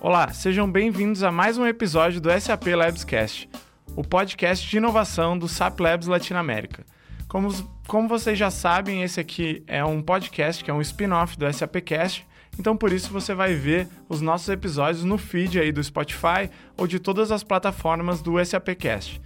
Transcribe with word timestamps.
Olá, 0.00 0.32
sejam 0.32 0.70
bem-vindos 0.70 1.24
a 1.24 1.32
mais 1.32 1.58
um 1.58 1.66
episódio 1.66 2.20
do 2.20 2.30
SAP 2.40 2.68
Labscast, 2.68 3.50
o 3.96 4.04
podcast 4.04 4.64
de 4.68 4.76
inovação 4.76 5.36
do 5.36 5.48
SAP 5.48 5.80
Labs 5.80 6.06
Latinoamérica. 6.06 6.86
Como, 7.26 7.52
como 7.88 8.06
vocês 8.06 8.38
já 8.38 8.48
sabem, 8.48 9.02
esse 9.02 9.18
aqui 9.18 9.60
é 9.66 9.84
um 9.84 10.00
podcast 10.00 10.62
que 10.62 10.70
é 10.70 10.74
um 10.74 10.80
spin-off 10.80 11.36
do 11.36 11.52
SAPcast, 11.52 12.24
então 12.56 12.76
por 12.76 12.92
isso 12.92 13.12
você 13.12 13.34
vai 13.34 13.54
ver 13.54 13.88
os 14.08 14.20
nossos 14.20 14.48
episódios 14.48 15.02
no 15.02 15.18
feed 15.18 15.58
aí 15.58 15.72
do 15.72 15.82
Spotify 15.82 16.48
ou 16.76 16.86
de 16.86 17.00
todas 17.00 17.32
as 17.32 17.42
plataformas 17.42 18.22
do 18.22 18.42
SAPcast. 18.42 19.20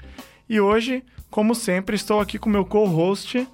E 0.48 0.58
hoje, 0.58 1.04
como 1.30 1.54
sempre, 1.54 1.96
estou 1.96 2.18
aqui 2.18 2.38
com 2.38 2.48
meu 2.48 2.64
co-host 2.64 3.46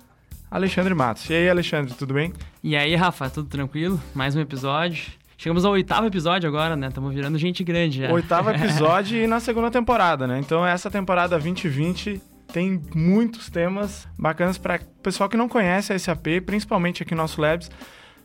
Alexandre 0.48 0.94
Matos. 0.94 1.28
E 1.28 1.34
aí, 1.34 1.50
Alexandre, 1.50 1.92
tudo 1.94 2.14
bem? 2.14 2.32
E 2.62 2.76
aí, 2.76 2.94
Rafa, 2.94 3.28
tudo 3.28 3.48
tranquilo? 3.48 4.00
Mais 4.14 4.36
um 4.36 4.40
episódio. 4.40 5.17
Chegamos 5.40 5.64
ao 5.64 5.70
oitavo 5.70 6.04
episódio 6.04 6.48
agora, 6.48 6.74
né? 6.74 6.88
Estamos 6.88 7.14
virando 7.14 7.38
gente 7.38 7.62
grande 7.62 8.00
já. 8.00 8.12
Oitavo 8.12 8.50
episódio 8.50 9.22
e 9.22 9.24
na 9.28 9.38
segunda 9.38 9.70
temporada, 9.70 10.26
né? 10.26 10.40
Então 10.40 10.66
essa 10.66 10.90
temporada 10.90 11.38
2020 11.38 12.20
tem 12.52 12.82
muitos 12.92 13.48
temas 13.48 14.08
bacanas 14.18 14.58
para 14.58 14.80
pessoal 15.00 15.28
que 15.28 15.36
não 15.36 15.48
conhece 15.48 15.92
a 15.92 15.98
SAP, 15.98 16.40
principalmente 16.44 17.04
aqui 17.04 17.14
no 17.14 17.22
nosso 17.22 17.40
Labs, 17.40 17.70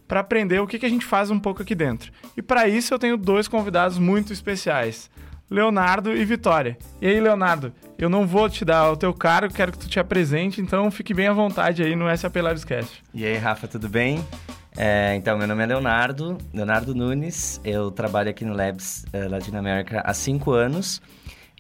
para 0.07 0.21
aprender 0.21 0.59
o 0.59 0.66
que, 0.66 0.80
que 0.80 0.88
a 0.88 0.90
gente 0.90 1.05
faz 1.05 1.30
um 1.30 1.40
pouco 1.40 1.62
aqui 1.62 1.76
dentro. 1.76 2.12
E 2.35 2.41
para 2.41 2.68
isso 2.68 2.91
eu 2.91 2.98
tenho 2.98 3.16
dois 3.16 3.48
convidados 3.48 3.99
muito 3.99 4.34
especiais. 4.34 5.07
Leonardo 5.52 6.18
e 6.18 6.26
Vitória. 6.26 6.80
E 6.99 7.05
aí, 7.05 7.20
Leonardo, 7.20 7.71
eu 7.99 8.09
não 8.09 8.26
vou 8.26 8.49
te 8.49 8.66
dar 8.66 8.91
o 8.91 8.98
teu 8.98 9.13
cargo, 9.13 9.54
quero 9.54 9.71
que 9.71 9.77
tu 9.77 9.88
te 9.88 9.99
apresente, 9.99 10.59
então 10.59 10.90
fique 10.90 11.13
bem 11.13 11.27
à 11.27 11.34
vontade 11.34 11.84
aí 11.84 11.95
no 11.95 12.05
SAP 12.18 12.38
Livescast. 12.38 13.04
E 13.13 13.23
aí, 13.23 13.38
Rafa, 13.38 13.68
tudo 13.68 13.88
bem? 13.88 14.26
É, 14.76 15.16
então, 15.16 15.38
meu 15.38 15.48
nome 15.48 15.63
é 15.63 15.66
Leonardo, 15.68 16.38
Leonardo 16.52 16.96
Nunes, 16.96 17.62
eu 17.63 17.91
trabalho 17.91 18.29
aqui 18.32 18.43
no 18.43 18.54
Labs 18.54 19.05
uh, 19.13 19.29
Latinoamérica 19.29 20.02
há 20.04 20.13
cinco 20.13 20.52
anos. 20.52 21.02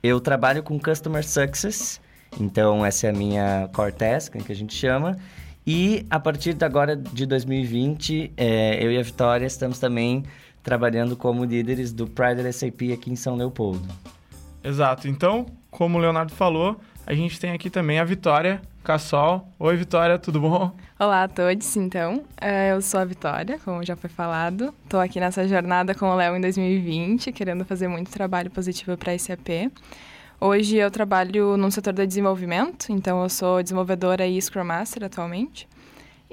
Eu 0.01 0.19
trabalho 0.19 0.63
com 0.63 0.79
Customer 0.79 1.23
Success, 1.25 2.01
então 2.39 2.85
essa 2.85 3.07
é 3.07 3.09
a 3.11 3.13
minha 3.13 3.69
core 3.73 3.91
task, 3.91 4.33
que 4.33 4.51
a 4.51 4.55
gente 4.55 4.73
chama. 4.73 5.15
E 5.65 6.05
a 6.09 6.19
partir 6.19 6.53
de 6.53 6.65
agora 6.65 6.95
de 6.95 7.25
2020, 7.25 8.33
é, 8.35 8.83
eu 8.83 8.91
e 8.91 8.97
a 8.97 9.03
Vitória 9.03 9.45
estamos 9.45 9.79
também 9.79 10.23
trabalhando 10.63 11.15
como 11.15 11.45
líderes 11.45 11.93
do 11.93 12.07
Pride 12.07 12.51
SAP 12.51 12.93
aqui 12.93 13.11
em 13.11 13.15
São 13.15 13.35
Leopoldo. 13.35 13.87
Exato. 14.63 15.07
Então, 15.07 15.45
como 15.69 15.97
o 15.97 16.01
Leonardo 16.01 16.33
falou, 16.33 16.79
a 17.05 17.13
gente 17.13 17.39
tem 17.39 17.51
aqui 17.51 17.69
também 17.69 17.99
a 17.99 18.03
Vitória 18.03 18.61
Cassol. 18.83 19.47
Oi, 19.57 19.77
Vitória, 19.77 20.19
tudo 20.19 20.41
bom? 20.41 20.75
Olá 20.99 21.23
a 21.23 21.27
todos, 21.29 21.75
então. 21.77 22.25
É, 22.39 22.73
eu 22.73 22.81
sou 22.81 22.99
a 22.99 23.05
Vitória, 23.05 23.57
como 23.63 23.81
já 23.83 23.95
foi 23.95 24.09
falado. 24.09 24.73
Estou 24.83 24.99
aqui 24.99 25.21
nessa 25.21 25.47
jornada 25.47 25.95
com 25.95 26.05
o 26.05 26.15
Léo 26.15 26.35
em 26.35 26.41
2020, 26.41 27.31
querendo 27.31 27.63
fazer 27.63 27.87
muito 27.87 28.11
trabalho 28.11 28.51
positivo 28.51 28.97
para 28.97 29.13
a 29.13 29.17
SAP. 29.17 29.71
Hoje 30.39 30.75
eu 30.75 30.91
trabalho 30.91 31.55
no 31.55 31.71
setor 31.71 31.93
de 31.93 32.05
desenvolvimento, 32.05 32.91
então 32.91 33.23
eu 33.23 33.29
sou 33.29 33.63
desenvolvedora 33.63 34.27
e 34.27 34.41
Scrum 34.41 34.65
Master 34.65 35.05
atualmente. 35.05 35.65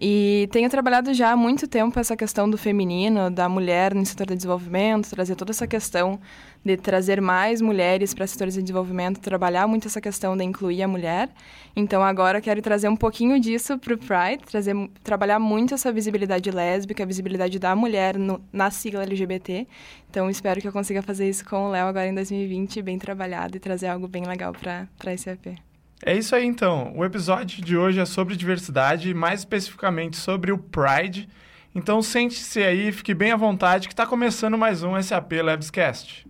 E 0.03 0.48
tenho 0.51 0.70
trabalhado 0.70 1.12
já 1.12 1.31
há 1.31 1.37
muito 1.37 1.69
tempo 1.69 2.01
essa 2.01 2.17
questão 2.17 2.48
do 2.48 2.56
feminino, 2.56 3.31
da 3.31 3.51
mulher 3.51 3.95
no 3.95 4.07
setor 4.07 4.29
de 4.29 4.34
desenvolvimento, 4.34 5.11
trazer 5.11 5.37
toda 5.37 5.51
essa 5.51 5.67
questão 5.67 6.19
de 6.65 6.75
trazer 6.79 7.20
mais 7.20 7.61
mulheres 7.61 8.15
para 8.15 8.27
setores 8.27 8.55
de 8.55 8.62
desenvolvimento, 8.62 9.20
trabalhar 9.20 9.67
muito 9.67 9.89
essa 9.89 10.01
questão 10.01 10.34
de 10.34 10.42
incluir 10.42 10.83
a 10.83 10.89
mulher. 10.89 11.29
Então 11.77 12.03
agora 12.03 12.41
quero 12.41 12.62
trazer 12.62 12.89
um 12.89 12.97
pouquinho 12.97 13.39
disso 13.39 13.79
para 13.79 13.92
o 13.92 13.98
Pride, 13.98 14.42
trazer, 14.47 14.75
trabalhar 15.05 15.39
muito 15.39 15.75
essa 15.75 15.92
visibilidade 15.92 16.51
lésbica, 16.51 17.03
a 17.03 17.07
visibilidade 17.07 17.59
da 17.59 17.77
mulher 17.77 18.17
no, 18.17 18.41
na 18.51 18.70
sigla 18.70 19.03
LGBT. 19.03 19.67
Então 20.09 20.31
espero 20.31 20.62
que 20.62 20.69
eu 20.69 20.73
consiga 20.73 21.03
fazer 21.03 21.29
isso 21.29 21.45
com 21.45 21.67
o 21.67 21.70
Léo 21.70 21.86
agora 21.86 22.08
em 22.08 22.14
2020, 22.14 22.80
bem 22.80 22.98
trabalhado 22.98 23.58
e 23.58 23.61
trazer 23.61 23.89
algo 23.89 24.08
bem 24.08 24.24
legal 24.24 24.55
para 24.55 24.89
a 25.05 25.17
SAP. 25.19 25.70
É 26.05 26.16
isso 26.16 26.34
aí 26.34 26.46
então. 26.46 26.92
O 26.96 27.05
episódio 27.05 27.62
de 27.62 27.77
hoje 27.77 28.00
é 28.00 28.05
sobre 28.06 28.34
diversidade, 28.34 29.12
mais 29.12 29.40
especificamente 29.40 30.16
sobre 30.16 30.50
o 30.50 30.56
Pride. 30.56 31.28
Então 31.74 32.00
sente-se 32.00 32.62
aí, 32.62 32.90
fique 32.90 33.12
bem 33.12 33.33
à 33.33 33.36
vontade 33.36 33.86
que 33.86 33.92
está 33.92 34.06
começando 34.06 34.56
mais 34.56 34.83
um 34.83 35.00
SAP 35.00 35.33
Labscast. 35.42 36.30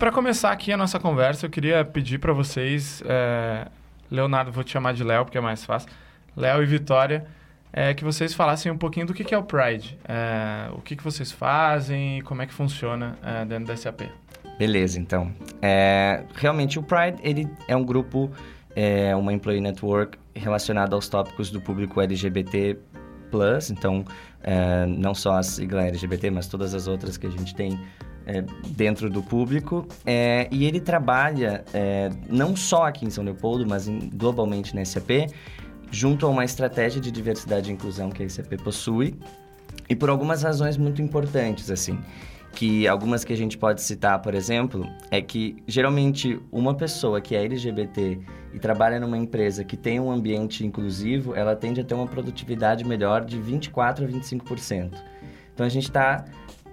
Para 0.00 0.10
começar 0.10 0.50
aqui 0.50 0.72
a 0.72 0.78
nossa 0.78 0.98
conversa, 0.98 1.44
eu 1.44 1.50
queria 1.50 1.84
pedir 1.84 2.18
para 2.18 2.32
vocês, 2.32 3.02
é, 3.04 3.66
Leonardo, 4.10 4.50
vou 4.50 4.64
te 4.64 4.70
chamar 4.70 4.94
de 4.94 5.04
Léo 5.04 5.26
porque 5.26 5.36
é 5.36 5.42
mais 5.42 5.62
fácil, 5.62 5.90
Léo 6.34 6.62
e 6.62 6.66
Vitória, 6.66 7.26
é, 7.70 7.92
que 7.92 8.02
vocês 8.02 8.32
falassem 8.32 8.72
um 8.72 8.78
pouquinho 8.78 9.04
do 9.04 9.12
que, 9.12 9.22
que 9.22 9.34
é 9.34 9.36
o 9.36 9.42
Pride, 9.42 9.98
é, 10.08 10.70
o 10.72 10.80
que, 10.80 10.96
que 10.96 11.04
vocês 11.04 11.30
fazem 11.30 12.18
e 12.18 12.22
como 12.22 12.40
é 12.40 12.46
que 12.46 12.54
funciona 12.54 13.18
é, 13.22 13.44
dentro 13.44 13.66
da 13.66 13.76
SAP. 13.76 14.04
Beleza, 14.58 14.98
então. 14.98 15.30
É, 15.60 16.24
realmente, 16.34 16.78
o 16.78 16.82
Pride 16.82 17.18
ele 17.22 17.46
é 17.68 17.76
um 17.76 17.84
grupo, 17.84 18.30
é 18.74 19.14
uma 19.14 19.34
employee 19.34 19.60
network 19.60 20.18
relacionado 20.34 20.94
aos 20.94 21.10
tópicos 21.10 21.50
do 21.50 21.60
público 21.60 22.00
LGBT+, 22.00 22.78
então, 23.70 24.04
não 24.88 25.14
só 25.14 25.36
a 25.36 25.42
sigla 25.42 25.84
LGBT, 25.84 26.30
mas 26.30 26.48
todas 26.48 26.74
as 26.74 26.88
outras 26.88 27.16
que 27.16 27.26
a 27.26 27.30
gente 27.30 27.54
tem 27.54 27.78
é, 28.30 28.44
dentro 28.68 29.10
do 29.10 29.22
público. 29.22 29.86
É, 30.06 30.48
e 30.50 30.64
ele 30.64 30.80
trabalha 30.80 31.64
é, 31.74 32.10
não 32.28 32.54
só 32.54 32.86
aqui 32.86 33.04
em 33.04 33.10
São 33.10 33.24
Leopoldo, 33.24 33.66
mas 33.66 33.88
em, 33.88 34.08
globalmente 34.14 34.74
na 34.74 34.84
SAP, 34.84 35.10
junto 35.90 36.24
a 36.26 36.28
uma 36.28 36.44
estratégia 36.44 37.00
de 37.00 37.10
diversidade 37.10 37.70
e 37.70 37.72
inclusão 37.72 38.08
que 38.10 38.22
a 38.22 38.28
SAP 38.28 38.52
possui. 38.62 39.16
E 39.88 39.96
por 39.96 40.08
algumas 40.08 40.42
razões 40.42 40.76
muito 40.76 41.02
importantes, 41.02 41.70
assim. 41.70 41.98
Que 42.52 42.86
algumas 42.88 43.24
que 43.24 43.32
a 43.32 43.36
gente 43.36 43.56
pode 43.56 43.80
citar, 43.80 44.20
por 44.20 44.34
exemplo, 44.34 44.84
é 45.10 45.20
que 45.20 45.56
geralmente 45.68 46.40
uma 46.50 46.74
pessoa 46.74 47.20
que 47.20 47.36
é 47.36 47.44
LGBT 47.44 48.18
e 48.52 48.58
trabalha 48.58 48.98
numa 48.98 49.16
empresa 49.16 49.62
que 49.64 49.76
tem 49.76 50.00
um 50.00 50.10
ambiente 50.10 50.66
inclusivo, 50.66 51.34
ela 51.34 51.54
tende 51.54 51.80
a 51.80 51.84
ter 51.84 51.94
uma 51.94 52.08
produtividade 52.08 52.84
melhor 52.84 53.24
de 53.24 53.40
24 53.40 54.04
a 54.04 54.08
25%. 54.08 54.90
Então 55.54 55.64
a 55.66 55.68
gente 55.68 55.84
está 55.84 56.24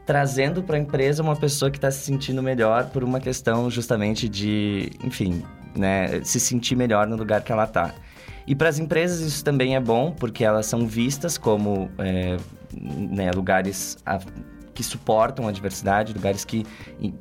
trazendo 0.07 0.63
para 0.63 0.77
a 0.77 0.79
empresa 0.79 1.21
uma 1.21 1.35
pessoa 1.35 1.69
que 1.69 1.77
está 1.77 1.91
se 1.91 1.99
sentindo 1.99 2.41
melhor 2.41 2.85
por 2.85 3.03
uma 3.03 3.19
questão 3.19 3.69
justamente 3.69 4.29
de, 4.29 4.89
enfim, 5.03 5.43
né, 5.75 6.23
se 6.23 6.39
sentir 6.39 6.77
melhor 6.77 7.05
no 7.05 7.17
lugar 7.17 7.43
que 7.43 7.51
ela 7.51 7.65
está. 7.65 7.93
E 8.47 8.55
para 8.55 8.69
as 8.69 8.79
empresas 8.79 9.19
isso 9.19 9.43
também 9.43 9.75
é 9.75 9.79
bom, 9.81 10.13
porque 10.13 10.45
elas 10.45 10.65
são 10.65 10.87
vistas 10.87 11.37
como 11.37 11.91
é, 11.97 12.37
né, 12.73 13.29
lugares 13.31 13.97
a, 14.05 14.17
que 14.73 14.81
suportam 14.81 15.45
a 15.45 15.51
diversidade, 15.51 16.13
lugares 16.13 16.45
que, 16.45 16.65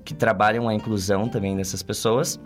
que 0.04 0.14
trabalham 0.14 0.68
a 0.68 0.74
inclusão 0.74 1.28
também 1.28 1.56
dessas 1.56 1.82
pessoas. 1.82 2.38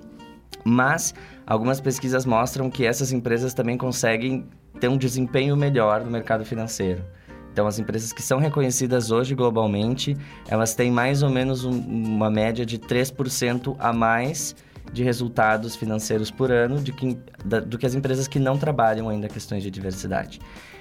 Mas 0.64 1.14
algumas 1.46 1.82
pesquisas 1.82 2.24
mostram 2.24 2.70
que 2.70 2.86
essas 2.86 3.12
empresas 3.12 3.52
também 3.52 3.76
conseguem 3.76 4.46
ter 4.80 4.88
um 4.88 4.96
desempenho 4.96 5.54
melhor 5.54 6.02
no 6.02 6.10
mercado 6.10 6.46
financeiro. 6.46 7.04
Então, 7.52 7.66
as 7.66 7.78
empresas 7.78 8.12
que 8.12 8.22
são 8.22 8.38
reconhecidas 8.38 9.10
hoje 9.10 9.34
globalmente, 9.34 10.16
elas 10.48 10.74
têm 10.74 10.90
mais 10.90 11.22
ou 11.22 11.30
menos 11.30 11.64
um, 11.64 11.70
uma 11.70 12.30
média 12.30 12.64
de 12.64 12.78
3% 12.78 13.76
a 13.78 13.92
mais 13.92 14.54
de 14.92 15.04
resultados 15.04 15.76
financeiros 15.76 16.30
por 16.30 16.50
ano 16.50 16.80
de 16.80 16.92
que, 16.92 17.18
da, 17.44 17.60
do 17.60 17.78
que 17.78 17.86
as 17.86 17.94
empresas 17.94 18.26
que 18.26 18.38
não 18.38 18.56
trabalham 18.56 19.08
ainda 19.08 19.28
questões 19.28 19.62
de 19.62 19.70
diversidade. 19.70 20.40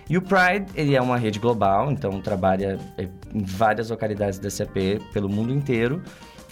E 0.10 0.18
o 0.18 0.22
Pride, 0.22 0.66
ele 0.74 0.96
é 0.96 1.02
uma 1.02 1.18
rede 1.18 1.38
global, 1.38 1.92
então 1.92 2.20
trabalha 2.20 2.80
é, 2.98 3.08
em 3.34 3.44
várias 3.44 3.92
localidades 3.92 4.40
da 4.40 4.50
SAP 4.50 5.00
pelo 5.14 5.30
mundo 5.30 5.54
inteiro. 5.54 6.02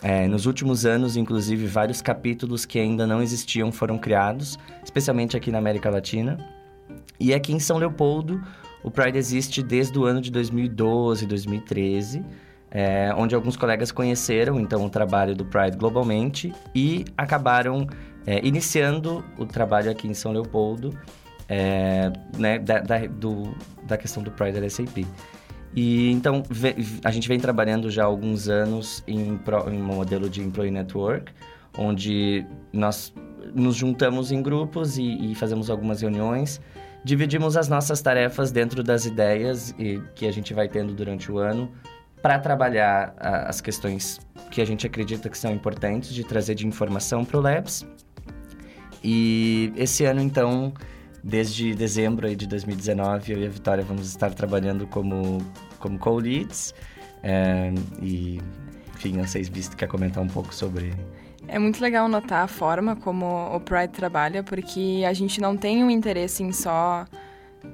É, 0.04 0.28
nos 0.28 0.46
últimos 0.46 0.86
anos, 0.86 1.18
inclusive, 1.18 1.66
vários 1.66 2.00
capítulos 2.00 2.66
que 2.66 2.78
ainda 2.78 3.08
não 3.08 3.22
existiam 3.22 3.72
foram 3.72 3.98
criados, 3.98 4.60
especialmente 4.84 5.36
aqui 5.36 5.52
na 5.52 5.58
América 5.58 5.90
Latina. 5.90 6.38
E 7.20 7.34
aqui 7.34 7.52
em 7.52 7.60
São 7.60 7.78
Leopoldo, 7.78 8.40
o 8.84 8.92
Pride 8.92 9.18
existe 9.18 9.62
desde 9.62 9.98
o 9.98 10.06
ano 10.06 10.22
de 10.22 10.32
2012, 10.32 11.26
2013, 11.26 12.24
é, 12.70 13.14
onde 13.16 13.34
alguns 13.34 13.56
colegas 13.56 13.92
conheceram 13.92 14.60
então 14.60 14.86
o 14.86 14.90
trabalho 14.90 15.36
do 15.36 15.46
Pride 15.46 15.78
globalmente 15.78 16.54
e 16.76 17.06
acabaram 17.18 17.88
é, 18.26 18.46
iniciando 18.46 19.24
o 19.38 19.46
trabalho 19.46 19.90
aqui 19.90 20.08
em 20.08 20.14
São 20.14 20.32
Leopoldo, 20.32 20.98
é, 21.48 22.12
né, 22.38 22.60
da, 22.60 22.80
da, 22.80 23.08
do, 23.08 23.56
da 23.84 23.98
questão 23.98 24.22
do 24.22 24.32
Pride 24.32 24.60
da 24.60 24.70
SAP. 24.70 25.06
E 25.76 26.12
então 26.12 26.44
a 27.04 27.12
gente 27.12 27.28
vem 27.28 27.40
trabalhando 27.40 27.90
já 27.90 28.04
há 28.04 28.06
alguns 28.06 28.50
anos 28.50 29.04
em, 29.08 29.38
pro, 29.38 29.70
em 29.70 29.82
um 29.82 29.86
modelo 29.86 30.30
de 30.30 30.42
Employee 30.42 30.72
Network, 30.72 31.32
onde 31.78 32.46
nós 32.74 33.14
nos 33.54 33.76
juntamos 33.76 34.32
em 34.32 34.42
grupos 34.42 34.98
e, 34.98 35.32
e 35.32 35.36
fazemos 35.36 35.70
algumas 35.70 36.02
reuniões 36.02 36.60
dividimos 37.08 37.56
as 37.56 37.70
nossas 37.70 38.02
tarefas 38.02 38.52
dentro 38.52 38.84
das 38.84 39.06
ideias 39.06 39.74
e, 39.80 40.02
que 40.14 40.28
a 40.28 40.32
gente 40.32 40.54
vai 40.54 40.68
tendo 40.68 40.94
durante 40.94 41.32
o 41.32 41.38
ano 41.38 41.72
para 42.22 42.38
trabalhar 42.38 43.16
a, 43.18 43.50
as 43.50 43.62
questões 43.62 44.20
que 44.52 44.62
a 44.62 44.66
gente 44.66 44.86
acredita 44.86 45.30
que 45.30 45.38
são 45.38 45.52
importantes 45.54 46.14
de 46.14 46.24
trazer 46.26 46.54
de 46.54 46.68
informação 46.68 47.24
para 47.24 47.38
o 47.38 47.42
Labs. 47.42 47.86
E 49.02 49.72
esse 49.78 50.04
ano, 50.04 50.20
então, 50.20 50.74
desde 51.24 51.74
dezembro 51.74 52.36
de 52.36 52.46
2019, 52.46 53.32
eu 53.32 53.40
e 53.40 53.46
a 53.46 53.50
Vitória 53.50 53.84
vamos 53.86 54.10
estar 54.10 54.34
trabalhando 54.34 54.86
como, 54.88 55.38
como 55.80 55.98
co-leads. 55.98 56.74
É, 57.24 57.74
e, 58.02 58.42
se 59.28 59.44
Visto 59.44 59.76
quer 59.76 59.88
comentar 59.88 60.24
um 60.24 60.28
pouco 60.28 60.54
sobre... 60.54 60.94
É 61.48 61.58
muito 61.58 61.82
legal 61.82 62.10
notar 62.10 62.44
a 62.44 62.48
forma 62.48 62.96
como 62.96 63.26
o 63.56 63.60
Pride 63.60 63.94
trabalha, 63.94 64.44
porque 64.44 65.04
a 65.08 65.14
gente 65.14 65.40
não 65.40 65.56
tem 65.56 65.84
um 65.84 65.90
interesse 65.90 66.44
em 66.44 66.52
só 66.52 67.06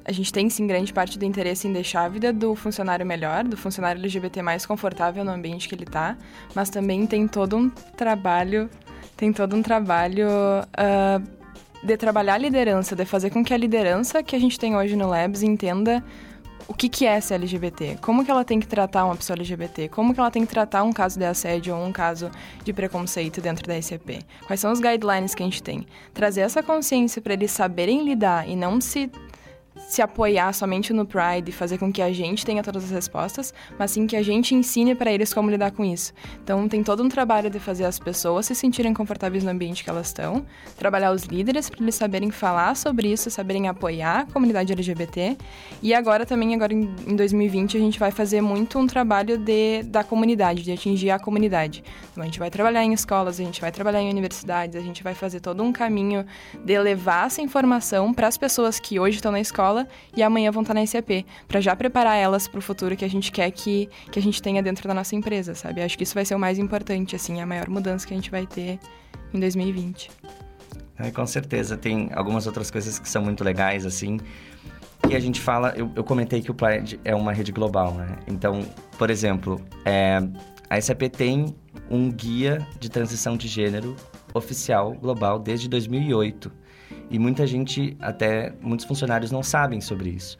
a 0.06 0.12
gente 0.12 0.31
tem 0.31 0.50
sim 0.50 0.66
grande 0.66 0.94
parte 0.94 1.18
do 1.18 1.25
interesse 1.25 1.68
em 1.68 1.74
deixar 1.74 2.04
a 2.04 2.10
vida 2.10 2.34
do 2.34 2.56
funcionário 2.56 3.06
melhor, 3.06 3.44
do 3.44 3.56
funcionário 3.56 4.00
LGBT 4.00 4.42
mais 4.42 4.66
confortável 4.66 5.24
no 5.24 5.31
ambiente 5.31 5.68
que 5.68 5.75
ele 5.75 5.84
está, 5.84 6.18
mas 6.54 6.70
também 6.70 7.06
tem 7.06 7.28
todo 7.28 7.56
um 7.56 7.70
trabalho, 7.70 8.70
tem 9.16 9.31
todo 9.31 9.56
um 9.56 9.62
trabalho 9.62 10.28
uh, 10.28 11.86
de 11.86 11.98
trabalhar 11.98 12.36
a 12.36 12.38
liderança, 12.38 12.96
de 12.96 13.06
fazer 13.06 13.30
com 13.30 13.44
que 13.44 13.54
a 13.54 13.58
liderança 13.58 14.24
que 14.24 14.36
a 14.36 14.40
gente 14.40 14.60
tem 14.60 14.75
hoje 14.75 14.96
no 14.96 15.08
Labs 15.08 15.44
entenda 15.44 16.04
o 16.68 16.74
que, 16.74 16.89
que 16.89 17.06
é 17.06 17.19
ser 17.19 17.36
LGBT, 17.36 17.98
como 18.01 18.24
que 18.24 18.31
ela 18.31 18.44
tem 18.44 18.60
que 18.60 18.68
tratar 18.68 19.06
uma 19.06 19.15
pessoa 19.15 19.36
LGBT, 19.36 19.89
como 19.89 20.13
que 20.13 20.19
ela 20.19 20.31
tem 20.31 20.45
que 20.45 20.51
tratar 20.51 20.83
um 20.83 20.94
caso 20.94 21.19
de 21.19 21.25
assédio 21.25 21.75
ou 21.75 21.83
um 21.83 21.92
caso 21.92 22.31
de 22.63 22.74
preconceito 22.74 23.42
dentro 23.42 23.68
da 23.68 23.80
SCP, 23.81 24.19
quais 24.45 24.60
são 24.60 24.71
os 24.71 24.80
guidelines 24.80 25.36
que 25.36 25.44
a 25.44 25.45
gente 25.45 25.62
tem. 25.62 25.86
Trazer 26.13 26.42
essa 26.42 26.63
consciência 26.63 27.21
para 27.21 27.33
eles 27.33 27.51
saberem 27.51 28.04
lidar 28.04 28.48
e 28.48 28.56
não 28.56 28.80
se 28.80 29.12
se 29.75 30.02
apoiar 30.02 30.54
somente 30.54 30.94
no 30.94 31.06
Pride 31.06 31.50
e 31.50 31.52
fazer 31.52 31.78
com 31.78 31.92
que 31.92 32.02
a 32.02 32.12
gente 32.12 32.46
tenha 32.46 32.64
todas 32.64 32.86
as 32.86 32.92
respostas, 32.92 33.54
mas 33.78 33.92
sim 33.92 34.06
que 34.06 34.16
a 34.16 34.24
gente 34.24 34.54
ensine 34.54 34.96
para 34.96 35.12
eles 35.12 35.34
como 35.34 35.50
lidar 35.50 35.72
com 35.72 35.84
isso. 35.84 36.14
Então, 36.44 36.68
tem 36.68 36.84
todo 36.84 37.04
um 37.04 37.10
trabalho 37.10 37.50
de 37.50 37.60
fazer 37.60 37.86
as 37.86 38.00
pessoas 38.00 38.46
se 38.46 38.56
sentirem 38.56 38.94
confortáveis 38.94 39.44
no 39.44 39.50
ambiente 39.50 39.84
que 39.84 39.90
elas 39.90 40.08
estão, 40.08 40.46
trabalhar 40.78 41.12
os 41.12 41.24
líderes 41.24 41.70
para 41.70 41.81
eles 41.81 41.96
saberem 41.96 42.30
falar 42.31 42.75
sobre 42.75 43.12
isso, 43.12 43.30
saberem 43.30 43.68
apoiar 43.68 44.22
a 44.22 44.25
comunidade 44.25 44.72
LGBT. 44.72 45.38
E 45.81 45.94
agora 45.94 46.25
também, 46.25 46.54
agora 46.54 46.74
em 46.74 47.16
2020, 47.16 47.78
a 47.78 47.80
gente 47.80 48.00
vai 48.00 48.12
fazer 48.12 48.42
muito 48.42 48.78
um 48.78 48.88
trabalho 48.88 49.38
de, 49.38 49.84
da 49.84 50.04
comunidade, 50.04 50.64
de 50.64 50.72
atingir 50.72 51.10
a 51.10 51.20
comunidade. 51.20 51.84
Então, 52.12 52.22
a 52.22 52.25
gente 52.25 52.40
vai 52.40 52.50
trabalhar 52.50 52.84
em 52.84 52.94
escolas, 52.94 53.40
a 53.40 53.44
gente 53.44 53.60
vai 53.60 53.72
trabalhar 53.72 54.02
em 54.02 54.10
universidades, 54.10 54.75
a 54.75 54.81
gente 54.81 55.04
vai 55.04 55.16
fazer 55.16 55.40
todo 55.40 55.64
um 55.64 55.72
caminho 55.72 56.25
de 56.64 56.80
levar 56.80 57.28
essa 57.28 57.42
informação 57.42 58.14
para 58.14 58.28
as 58.28 58.38
pessoas 58.38 58.80
que 58.80 59.00
hoje 59.00 59.18
estão 59.18 59.31
na 59.31 59.40
escola 59.40 59.62
escola 59.63 59.88
e 60.15 60.21
amanhã 60.21 60.51
vão 60.51 60.62
estar 60.62 60.74
na 60.74 60.86
SAP, 60.86 61.25
para 61.48 61.62
já 61.62 61.75
preparar 61.75 62.18
elas 62.18 62.48
para 62.48 62.60
o 62.60 62.62
futuro 62.62 62.95
que 62.95 63.06
a 63.06 63.10
gente 63.10 63.31
quer 63.31 63.50
que, 63.51 63.89
que 64.12 64.19
a 64.19 64.21
gente 64.21 64.42
tenha 64.42 64.62
dentro 64.62 64.88
da 64.88 64.94
nossa 64.94 65.15
empresa, 65.15 65.56
sabe? 65.56 65.81
Acho 65.81 65.98
que 65.98 66.04
isso 66.04 66.13
vai 66.13 66.25
ser 66.25 66.36
o 66.36 66.39
mais 66.39 66.60
importante, 66.60 67.15
assim, 67.15 67.42
a 67.42 67.45
maior 67.45 67.69
mudança 67.69 68.06
que 68.06 68.13
a 68.13 68.18
gente 68.18 68.30
vai 68.30 68.45
ter 68.45 68.80
em 69.33 69.39
2020. 69.39 70.12
É, 71.00 71.10
com 71.10 71.25
certeza, 71.25 71.77
tem 71.77 72.10
algumas 72.13 72.45
outras 72.45 72.69
coisas 72.69 73.00
que 73.00 73.10
são 73.10 73.24
muito 73.24 73.44
legais, 73.44 73.86
assim. 73.86 74.19
E 75.10 75.15
a 75.15 75.19
gente 75.19 75.42
fala, 75.42 75.74
eu, 75.75 75.92
eu 75.95 76.04
comentei 76.04 76.42
que 76.42 76.51
o 76.51 76.54
Plaid 76.54 77.00
é 77.04 77.15
uma 77.15 77.33
rede 77.33 77.51
global, 77.51 77.94
né? 77.94 78.18
Então, 78.27 78.62
por 78.98 79.10
exemplo, 79.10 79.62
é, 79.86 80.21
a 80.69 80.80
SAP 80.80 81.04
tem 81.12 81.56
um 81.89 82.12
guia 82.12 82.65
de 82.80 82.89
transição 82.89 83.36
de 83.36 83.48
gênero 83.48 83.95
oficial 84.33 84.94
global 84.94 85.39
desde 85.39 85.68
2008. 85.68 86.62
E 87.13 87.19
muita 87.19 87.45
gente, 87.45 87.95
até 88.01 88.51
muitos 88.60 88.88
funcionários 88.88 89.31
não 89.31 89.44
sabem 89.44 89.80
sobre 89.80 90.10
isso. 90.10 90.36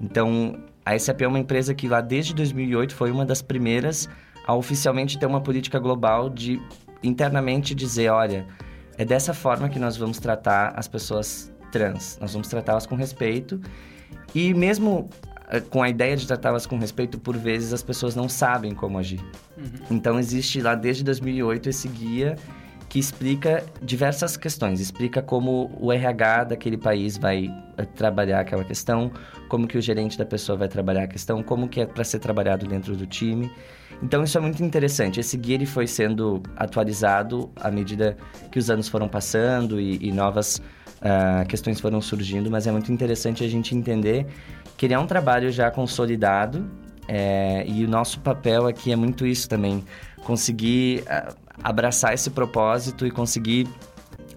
Então, 0.00 0.56
a 0.86 0.96
SAP 0.96 1.22
é 1.22 1.26
uma 1.26 1.40
empresa 1.40 1.74
que 1.74 1.88
lá 1.88 2.00
desde 2.00 2.32
2008 2.32 2.94
foi 2.94 3.10
uma 3.10 3.26
das 3.26 3.42
primeiras 3.42 4.08
a 4.46 4.54
oficialmente 4.54 5.18
ter 5.18 5.26
uma 5.26 5.40
política 5.40 5.80
global 5.80 6.30
de 6.30 6.62
internamente 7.02 7.74
dizer, 7.74 8.08
olha, 8.08 8.46
é 8.96 9.04
dessa 9.04 9.34
forma 9.34 9.68
que 9.68 9.80
nós 9.80 9.96
vamos 9.96 10.20
tratar 10.20 10.72
as 10.76 10.86
pessoas 10.86 11.52
trans. 11.72 12.18
Nós 12.20 12.32
vamos 12.32 12.46
tratá-las 12.46 12.86
com 12.86 12.94
respeito. 12.94 13.60
E 14.32 14.54
mesmo 14.54 15.10
eh, 15.48 15.58
com 15.58 15.82
a 15.82 15.88
ideia 15.88 16.16
de 16.16 16.24
tratá-las 16.24 16.66
com 16.66 16.78
respeito, 16.78 17.18
por 17.18 17.36
vezes 17.36 17.72
as 17.72 17.82
pessoas 17.82 18.14
não 18.14 18.28
sabem 18.28 18.76
como 18.76 18.96
agir. 18.96 19.20
Uhum. 19.56 19.72
Então 19.90 20.20
existe 20.20 20.60
lá 20.60 20.76
desde 20.76 21.02
2008 21.02 21.68
esse 21.68 21.88
guia 21.88 22.36
que 22.92 22.98
explica 22.98 23.64
diversas 23.80 24.36
questões. 24.36 24.78
Explica 24.78 25.22
como 25.22 25.74
o 25.80 25.90
RH 25.90 26.44
daquele 26.44 26.76
país 26.76 27.16
vai 27.16 27.50
eh, 27.78 27.86
trabalhar 27.86 28.40
aquela 28.40 28.64
questão, 28.64 29.10
como 29.48 29.66
que 29.66 29.78
o 29.78 29.80
gerente 29.80 30.18
da 30.18 30.26
pessoa 30.26 30.58
vai 30.58 30.68
trabalhar 30.68 31.04
a 31.04 31.06
questão, 31.06 31.42
como 31.42 31.70
que 31.70 31.80
é 31.80 31.86
para 31.86 32.04
ser 32.04 32.18
trabalhado 32.18 32.66
dentro 32.66 32.94
do 32.94 33.06
time. 33.06 33.50
Então 34.02 34.22
isso 34.22 34.36
é 34.36 34.42
muito 34.42 34.62
interessante. 34.62 35.18
Esse 35.18 35.38
guia 35.38 35.54
ele 35.54 35.64
foi 35.64 35.86
sendo 35.86 36.42
atualizado 36.54 37.50
à 37.56 37.70
medida 37.70 38.14
que 38.50 38.58
os 38.58 38.68
anos 38.68 38.88
foram 38.88 39.08
passando 39.08 39.80
e, 39.80 39.96
e 40.06 40.12
novas 40.12 40.58
uh, 40.58 41.48
questões 41.48 41.80
foram 41.80 41.98
surgindo, 41.98 42.50
mas 42.50 42.66
é 42.66 42.72
muito 42.72 42.92
interessante 42.92 43.42
a 43.42 43.48
gente 43.48 43.74
entender 43.74 44.26
que 44.76 44.84
ele 44.84 44.92
é 44.92 44.98
um 44.98 45.06
trabalho 45.06 45.50
já 45.50 45.70
consolidado 45.70 46.70
é, 47.08 47.64
e 47.66 47.84
o 47.86 47.88
nosso 47.88 48.20
papel 48.20 48.66
aqui 48.66 48.92
é 48.92 48.96
muito 48.96 49.26
isso 49.26 49.48
também, 49.48 49.82
conseguir 50.24 51.02
uh, 51.02 51.34
abraçar 51.62 52.14
esse 52.14 52.30
propósito 52.30 53.06
e 53.06 53.10
conseguir 53.10 53.68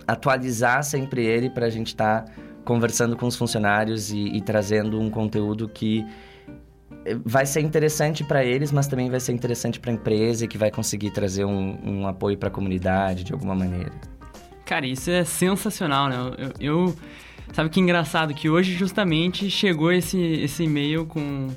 atualizar 0.08 0.84
sempre 0.84 1.26
ele 1.26 1.50
para 1.50 1.66
a 1.66 1.70
gente 1.70 1.88
estar 1.88 2.24
tá 2.24 2.32
conversando 2.64 3.16
com 3.16 3.28
os 3.28 3.36
funcionários 3.36 4.12
e, 4.12 4.18
e, 4.18 4.42
trazendo 4.42 5.00
um 5.00 5.10
conteúdo 5.10 5.70
que 5.70 6.06
eh, 7.06 7.16
vai 7.24 7.46
ser 7.46 7.62
interessante 7.62 8.24
para 8.24 8.44
eles, 8.44 8.72
mas 8.72 8.88
também 8.88 9.10
vai 9.10 9.20
ser 9.20 9.34
interessante 9.34 9.80
para 9.80 9.92
a 9.92 9.94
empresa 9.94 10.46
e 10.46 10.48
que 10.48 10.58
vai 10.58 10.72
conseguir 10.72 11.12
trazer 11.12 11.46
um, 11.46 11.78
um 11.84 12.08
apoio 12.08 12.38
para 12.38 12.50
a 12.50 12.52
comunidade 12.52 13.24
de 13.24 13.34
alguma 13.34 13.54
maneira. 13.54 13.92
Cara, 14.66 14.88
isso 14.88 15.12
é 15.12 15.24
sensacional, 15.24 16.10
né? 16.10 16.18
Eu, 16.38 16.54
eu, 16.60 16.96
sabe 17.54 17.70
que 17.70 17.80
engraçado 17.80 18.34
que 18.34 18.50
hoje 18.50 18.74
justamente 18.74 19.50
chegou 19.50 19.92
esse, 19.92 20.20
esse 20.20 20.64
e-mail 20.64 21.06
com 21.06 21.50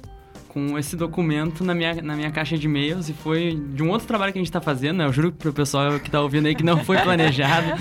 com 0.48 0.78
esse 0.78 0.96
documento 0.96 1.62
na 1.62 1.74
minha, 1.74 1.94
na 2.02 2.16
minha 2.16 2.30
caixa 2.30 2.56
de 2.56 2.66
e-mails 2.66 3.08
e 3.08 3.12
foi 3.12 3.54
de 3.74 3.82
um 3.82 3.90
outro 3.90 4.06
trabalho 4.06 4.32
que 4.32 4.38
a 4.38 4.40
gente 4.40 4.48
está 4.48 4.60
fazendo, 4.60 4.98
né? 4.98 5.06
Eu 5.06 5.12
juro 5.12 5.32
pro 5.32 5.52
pessoal 5.52 6.00
que 6.00 6.10
tá 6.10 6.20
ouvindo 6.20 6.46
aí 6.46 6.54
que 6.54 6.64
não 6.64 6.82
foi 6.84 6.98
planejado. 7.02 7.72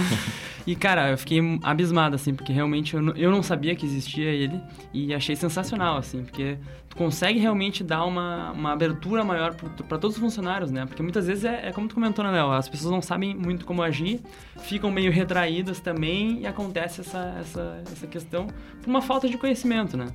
E, 0.67 0.75
cara, 0.75 1.11
eu 1.11 1.17
fiquei 1.17 1.39
abismado, 1.63 2.15
assim, 2.15 2.35
porque 2.35 2.51
realmente 2.51 2.93
eu 2.93 3.01
não, 3.01 3.15
eu 3.15 3.31
não 3.31 3.41
sabia 3.41 3.73
que 3.73 3.85
existia 3.85 4.29
ele 4.29 4.59
e 4.93 5.13
achei 5.13 5.33
sensacional, 5.33 5.95
assim, 5.95 6.25
porque 6.25 6.57
tu 6.89 6.97
consegue 6.97 7.39
realmente 7.39 7.85
dar 7.85 8.03
uma, 8.03 8.51
uma 8.51 8.73
abertura 8.73 9.23
maior 9.23 9.56
para 9.56 9.97
todos 9.97 10.18
os 10.18 10.21
funcionários, 10.21 10.69
né? 10.69 10.85
Porque 10.85 11.01
muitas 11.01 11.25
vezes 11.25 11.45
é, 11.45 11.69
é 11.69 11.71
como 11.71 11.87
tu 11.87 11.95
comentou, 11.95 12.23
né, 12.25 12.31
Léo? 12.31 12.51
As 12.51 12.68
pessoas 12.68 12.92
não 12.92 13.01
sabem 13.01 13.33
muito 13.33 13.65
como 13.65 13.81
agir, 13.81 14.19
ficam 14.59 14.92
meio 14.92 15.09
retraídas 15.09 15.80
também 15.80 16.42
e 16.42 16.45
acontece 16.45 16.99
essa, 16.99 17.37
essa, 17.39 17.81
essa 17.89 18.06
questão 18.06 18.47
por 18.81 18.89
uma 18.89 19.01
falta 19.01 19.30
de 19.30 19.37
conhecimento, 19.37 19.95
né? 19.95 20.07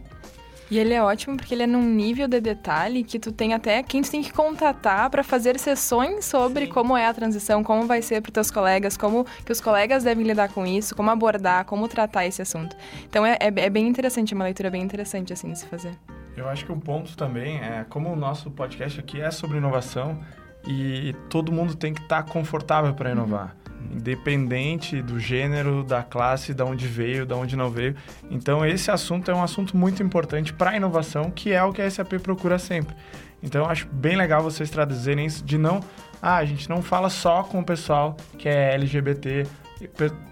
E 0.72 0.78
ele 0.78 0.94
é 0.94 1.02
ótimo 1.02 1.36
porque 1.36 1.54
ele 1.54 1.64
é 1.64 1.66
num 1.66 1.82
nível 1.82 2.26
de 2.26 2.40
detalhe 2.40 3.04
que 3.04 3.18
tu 3.18 3.30
tem 3.30 3.52
até 3.52 3.82
quem 3.82 4.00
tu 4.00 4.10
tem 4.10 4.22
que 4.22 4.32
contatar 4.32 5.10
para 5.10 5.22
fazer 5.22 5.58
sessões 5.58 6.24
sobre 6.24 6.64
Sim. 6.64 6.72
como 6.72 6.96
é 6.96 7.06
a 7.06 7.12
transição, 7.12 7.62
como 7.62 7.86
vai 7.86 8.00
ser 8.00 8.22
para 8.22 8.32
teus 8.32 8.50
colegas, 8.50 8.96
como 8.96 9.26
que 9.44 9.52
os 9.52 9.60
colegas 9.60 10.02
devem 10.02 10.26
lidar 10.26 10.48
com 10.48 10.64
isso, 10.64 10.96
como 10.96 11.10
abordar, 11.10 11.66
como 11.66 11.86
tratar 11.88 12.24
esse 12.24 12.40
assunto. 12.40 12.74
Então 13.04 13.26
é, 13.26 13.36
é, 13.38 13.48
é 13.54 13.68
bem 13.68 13.86
interessante, 13.86 14.32
é 14.32 14.34
uma 14.34 14.44
leitura 14.44 14.70
bem 14.70 14.80
interessante 14.80 15.30
assim 15.30 15.52
de 15.52 15.58
se 15.58 15.66
fazer. 15.66 15.92
Eu 16.34 16.48
acho 16.48 16.64
que 16.64 16.72
um 16.72 16.80
ponto 16.80 17.14
também 17.18 17.58
é 17.58 17.84
como 17.90 18.10
o 18.10 18.16
nosso 18.16 18.50
podcast 18.50 18.98
aqui 18.98 19.20
é 19.20 19.30
sobre 19.30 19.58
inovação 19.58 20.20
e 20.66 21.14
todo 21.28 21.52
mundo 21.52 21.74
tem 21.74 21.92
que 21.92 22.00
estar 22.00 22.22
tá 22.22 22.32
confortável 22.32 22.94
para 22.94 23.10
inovar. 23.10 23.54
Uhum 23.56 23.61
independente 23.90 25.02
do 25.02 25.18
gênero, 25.18 25.82
da 25.82 26.02
classe, 26.02 26.54
da 26.54 26.64
onde 26.64 26.86
veio, 26.86 27.26
da 27.26 27.36
onde 27.36 27.56
não 27.56 27.70
veio. 27.70 27.96
Então 28.30 28.64
esse 28.64 28.90
assunto 28.90 29.30
é 29.30 29.34
um 29.34 29.42
assunto 29.42 29.76
muito 29.76 30.02
importante 30.02 30.52
para 30.52 30.70
a 30.70 30.76
inovação, 30.76 31.30
que 31.30 31.52
é 31.52 31.62
o 31.62 31.72
que 31.72 31.82
a 31.82 31.90
SAP 31.90 32.14
procura 32.22 32.58
sempre. 32.58 32.94
Então 33.42 33.64
eu 33.64 33.70
acho 33.70 33.86
bem 33.88 34.16
legal 34.16 34.42
vocês 34.42 34.70
traduzirem 34.70 35.26
isso 35.26 35.44
de 35.44 35.58
não, 35.58 35.80
ah, 36.20 36.36
a 36.36 36.44
gente 36.44 36.70
não 36.70 36.80
fala 36.80 37.10
só 37.10 37.42
com 37.42 37.60
o 37.60 37.64
pessoal 37.64 38.16
que 38.38 38.48
é 38.48 38.74
LGBT, 38.74 39.46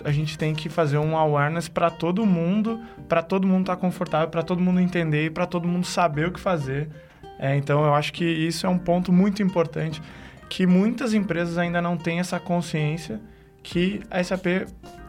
a 0.05 0.13
gente 0.13 0.39
tem 0.39 0.55
que 0.55 0.69
fazer 0.69 0.99
um 0.99 1.17
awareness 1.17 1.69
para 1.69 1.91
todo 1.91 2.25
mundo, 2.25 2.81
para 3.09 3.23
todo 3.23 3.47
mundo 3.47 3.63
estar 3.63 3.75
tá 3.75 3.81
confortável, 3.81 4.29
para 4.29 4.43
todo 4.43 4.61
mundo 4.61 4.81
entender 4.81 5.27
e 5.27 5.31
para 5.31 5.47
todo 5.47 5.67
mundo 5.67 5.87
saber 5.87 6.29
o 6.29 6.33
que 6.33 6.39
fazer. 6.39 6.89
É, 7.39 7.57
então 7.57 7.85
eu 7.85 7.95
acho 7.95 8.13
que 8.13 8.25
isso 8.25 8.67
é 8.67 8.69
um 8.69 8.79
ponto 8.79 9.13
muito 9.13 9.43
importante 9.43 10.01
que 10.49 10.67
muitas 10.67 11.15
empresas 11.15 11.57
ainda 11.57 11.81
não 11.81 11.97
têm 11.97 12.21
essa 12.21 12.39
consciência 12.39 13.21
que 13.63 14.01
a 14.11 14.23
SAP, 14.23 14.67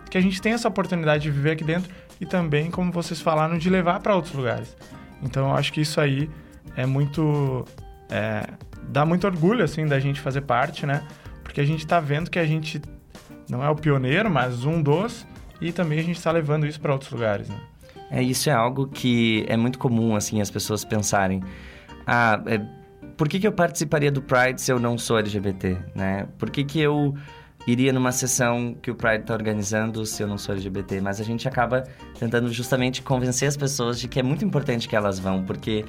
que 0.10 0.17
a 0.17 0.22
gente 0.22 0.41
tem 0.41 0.53
essa 0.53 0.67
oportunidade 0.67 1.24
de 1.24 1.31
viver 1.31 1.51
aqui 1.51 1.63
dentro 1.63 1.91
e 2.20 2.25
também, 2.25 2.70
como 2.70 2.91
vocês 2.91 3.20
falaram, 3.22 3.58
de 3.58 3.70
levar 3.70 4.00
para 4.00 4.15
outros 4.15 4.34
lugares. 4.34 4.75
Então, 5.24 5.50
eu 5.50 5.55
acho 5.55 5.72
que 5.74 5.81
isso 5.81 6.00
aí 6.00 6.29
é 6.75 6.86
muito... 6.86 7.65
É, 8.10 8.46
dá 8.84 9.05
muito 9.05 9.25
orgulho, 9.25 9.63
assim, 9.63 9.86
da 9.86 10.00
gente 10.00 10.20
fazer 10.20 10.41
parte, 10.41 10.86
né? 10.86 11.08
Porque 11.43 11.62
a 11.62 11.65
gente 11.65 11.79
está 11.79 12.00
vendo 12.00 12.29
que 12.29 12.39
a 12.39 12.46
gente 12.46 12.81
não 13.50 13.63
é 13.63 13.70
o 13.70 13.75
pioneiro, 13.75 14.29
mas 14.29 14.65
um 14.65 14.81
dos, 14.81 15.25
e 15.60 15.72
também 15.72 16.00
a 16.00 16.03
gente 16.03 16.17
está 16.17 16.31
levando 16.31 16.65
isso 16.65 16.79
para 16.79 16.93
outros 16.93 17.12
lugares, 17.12 17.50
né? 17.50 17.58
É, 18.10 18.22
isso 18.22 18.50
é 18.50 18.53
algo 18.53 18.88
que 18.88 19.46
é 19.48 19.55
muito 19.55 19.79
comum, 19.79 20.15
assim, 20.15 20.41
as 20.41 20.50
pessoas 20.50 20.84
pensarem. 20.84 21.41
Ah, 22.05 22.41
é, 22.46 22.60
por 23.15 23.29
que, 23.29 23.39
que 23.39 23.48
eu 23.48 23.51
participaria 23.51 24.12
do 24.12 24.22
Pride 24.22 24.62
se 24.62 24.72
eu 24.72 24.79
não 24.79 24.98
sou 24.98 25.17
LGBT, 25.17 25.77
né? 25.96 26.27
Por 26.38 26.50
que, 26.50 26.63
que 26.63 26.79
eu 26.79 27.15
iria 27.68 27.94
numa 27.94 28.12
sessão 28.12 28.75
que 28.82 28.89
o 28.89 28.96
Pride 28.96 29.22
está 29.22 29.34
organizando 29.34 30.06
se 30.06 30.22
eu 30.24 30.27
não 30.27 30.38
sou 30.38 30.56
LGBT? 30.56 31.01
Mas 31.01 31.20
a 31.20 31.24
gente 31.24 31.48
acaba 31.48 31.84
tentando 32.18 32.51
justamente 32.51 33.01
convencer 33.01 33.48
as 33.48 33.58
pessoas 33.58 34.00
de 34.00 34.08
que 34.08 34.20
é 34.20 34.24
muito 34.24 34.44
importante 34.44 34.88
que 34.88 34.96
elas 34.96 35.20
vão, 35.20 35.44
porque 35.44 35.86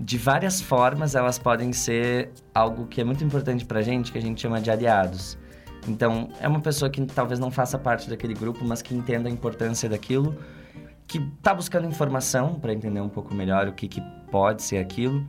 de 0.00 0.16
várias 0.16 0.60
formas 0.60 1.14
elas 1.14 1.38
podem 1.38 1.72
ser 1.72 2.30
algo 2.54 2.86
que 2.86 3.00
é 3.00 3.04
muito 3.04 3.24
importante 3.24 3.64
pra 3.64 3.82
gente, 3.82 4.12
que 4.12 4.18
a 4.18 4.22
gente 4.22 4.40
chama 4.40 4.60
de 4.60 4.70
aliados. 4.70 5.36
Então, 5.86 6.28
é 6.40 6.46
uma 6.46 6.60
pessoa 6.60 6.90
que 6.90 7.04
talvez 7.06 7.40
não 7.40 7.50
faça 7.50 7.78
parte 7.78 8.08
daquele 8.08 8.34
grupo, 8.34 8.64
mas 8.64 8.82
que 8.82 8.94
entenda 8.94 9.28
a 9.28 9.32
importância 9.32 9.88
daquilo, 9.88 10.36
que 11.06 11.18
está 11.18 11.54
buscando 11.54 11.86
informação 11.86 12.54
para 12.60 12.72
entender 12.72 13.00
um 13.00 13.08
pouco 13.08 13.34
melhor 13.34 13.66
o 13.68 13.72
que, 13.72 13.88
que 13.88 14.02
pode 14.30 14.62
ser 14.62 14.78
aquilo, 14.78 15.26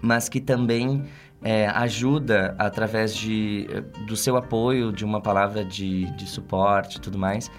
mas 0.00 0.28
que 0.28 0.40
também 0.40 1.04
é, 1.42 1.66
ajuda 1.68 2.54
através 2.58 3.14
de, 3.14 3.66
do 4.06 4.16
seu 4.16 4.36
apoio, 4.36 4.92
de 4.92 5.04
uma 5.04 5.20
palavra 5.20 5.64
de, 5.64 6.06
de 6.16 6.26
suporte 6.26 6.98
e 6.98 7.00
tudo 7.00 7.18
mais. 7.18 7.50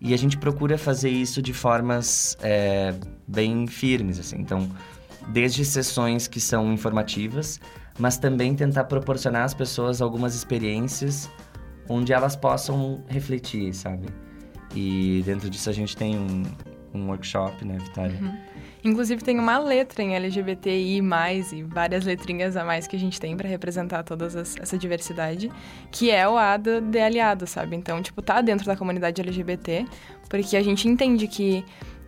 E 0.00 0.12
a 0.12 0.16
gente 0.16 0.36
procura 0.36 0.76
fazer 0.76 1.10
isso 1.10 1.40
de 1.40 1.52
formas 1.52 2.36
é, 2.42 2.94
bem 3.26 3.66
firmes, 3.66 4.18
assim. 4.18 4.36
Então, 4.38 4.70
desde 5.28 5.64
sessões 5.64 6.28
que 6.28 6.40
são 6.40 6.72
informativas, 6.72 7.60
mas 7.98 8.18
também 8.18 8.54
tentar 8.54 8.84
proporcionar 8.84 9.44
às 9.44 9.54
pessoas 9.54 10.00
algumas 10.02 10.34
experiências 10.34 11.30
onde 11.88 12.12
elas 12.12 12.36
possam 12.36 13.02
refletir, 13.08 13.72
sabe? 13.74 14.08
E 14.74 15.22
dentro 15.24 15.48
disso 15.48 15.70
a 15.70 15.72
gente 15.72 15.96
tem 15.96 16.18
um, 16.18 16.42
um 16.92 17.08
workshop, 17.08 17.64
né, 17.64 17.78
Vitória? 17.78 18.18
Uhum. 18.20 18.36
Inclusive 18.86 19.22
tem 19.22 19.38
uma 19.38 19.58
letra 19.58 20.00
em 20.00 20.14
LGBTI+, 20.14 21.02
e 21.52 21.62
várias 21.64 22.04
letrinhas 22.04 22.56
a 22.56 22.64
mais 22.64 22.86
que 22.86 22.94
a 22.94 22.98
gente 22.98 23.20
tem 23.20 23.36
para 23.36 23.48
representar 23.48 24.04
toda 24.04 24.26
essa 24.26 24.78
diversidade, 24.78 25.50
que 25.90 26.08
é 26.08 26.28
o 26.28 26.36
A 26.36 26.56
de 26.56 27.00
aliado, 27.00 27.48
sabe? 27.48 27.74
Então, 27.74 28.00
tipo, 28.00 28.22
tá 28.22 28.40
dentro 28.40 28.64
da 28.64 28.76
comunidade 28.76 29.20
LGBT, 29.20 29.84
porque 30.28 30.56
a 30.56 30.62
gente 30.62 30.88
entende 30.88 31.26
que 31.26 31.64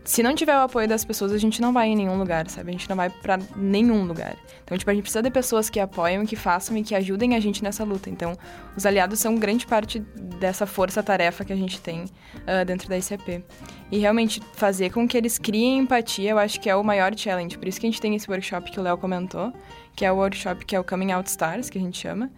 se 0.09 0.23
não 0.23 0.35
tiver 0.35 0.57
o 0.57 0.63
apoio 0.63 0.89
das 0.89 1.05
pessoas, 1.05 1.33
a 1.33 1.37
gente 1.37 1.61
não 1.61 1.71
vai 1.71 1.89
em 1.89 1.95
nenhum 1.95 2.17
lugar, 2.17 2.49
sabe? 2.49 2.71
A 2.71 2.73
gente 2.73 2.89
não 2.89 2.97
vai 2.97 3.11
para 3.11 3.39
nenhum 3.55 4.05
lugar. 4.05 4.39
Então, 4.65 4.77
tipo, 4.79 4.91
a 4.91 4.95
gente 4.95 5.03
precisa 5.03 5.23
de 5.23 5.31
pessoas 5.31 5.69
que 5.69 5.79
apoiam, 5.79 6.25
que 6.25 6.35
façam 6.35 6.75
e 6.79 6.83
que 6.83 6.95
ajudem 6.95 7.37
a 7.37 7.41
gente 7.41 7.63
nessa 7.63 7.85
luta. 7.85 8.09
Então, 8.09 8.33
os 8.75 8.87
aliados 8.87 9.19
são 9.19 9.37
grande 9.37 9.67
parte 9.67 9.99
dessa 10.41 10.65
força-tarefa 10.65 11.45
que 11.45 11.53
a 11.53 11.57
gente 11.57 11.79
tem 11.83 12.05
uh, 12.05 12.65
dentro 12.67 12.89
da 12.89 12.97
ICP. 12.97 13.45
E 13.93 13.99
realmente 13.99 14.41
fazer 14.55 14.89
com 14.91 15.07
que 15.07 15.15
eles 15.15 15.37
criem 15.37 15.81
empatia, 15.81 16.31
eu 16.31 16.39
acho 16.39 16.59
que 16.59 16.71
é 16.71 16.75
o 16.75 16.83
maior 16.83 17.15
challenge. 17.15 17.59
Por 17.59 17.69
isso 17.69 17.79
que 17.79 17.87
a 17.87 17.91
gente 17.91 18.01
tem 18.01 18.15
esse 18.15 18.31
workshop 18.31 18.71
que 18.71 18.81
o 18.81 18.83
Léo 18.83 18.97
comentou, 18.97 19.53
que 19.95 20.07
é 20.07 20.11
o 20.11 20.17
workshop 20.17 20.65
que 20.65 20.75
é 20.75 20.81
o 20.81 20.85
Coming 20.85 21.13
Out 21.13 21.29
Stars, 21.29 21.69
que 21.69 21.77
a 21.77 21.81
gente 21.83 21.99
chama, 21.99 22.31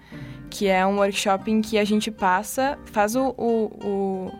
que 0.51 0.67
é 0.67 0.85
um 0.85 0.97
workshop 0.97 1.49
em 1.49 1.63
que 1.63 1.79
a 1.79 1.85
gente 1.85 2.11
passa, 2.11 2.77
faz 2.87 3.15
o, 3.15 3.33
o, 3.39 3.71
o 3.85 4.33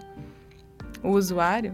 o 1.03 1.11
usuário, 1.11 1.73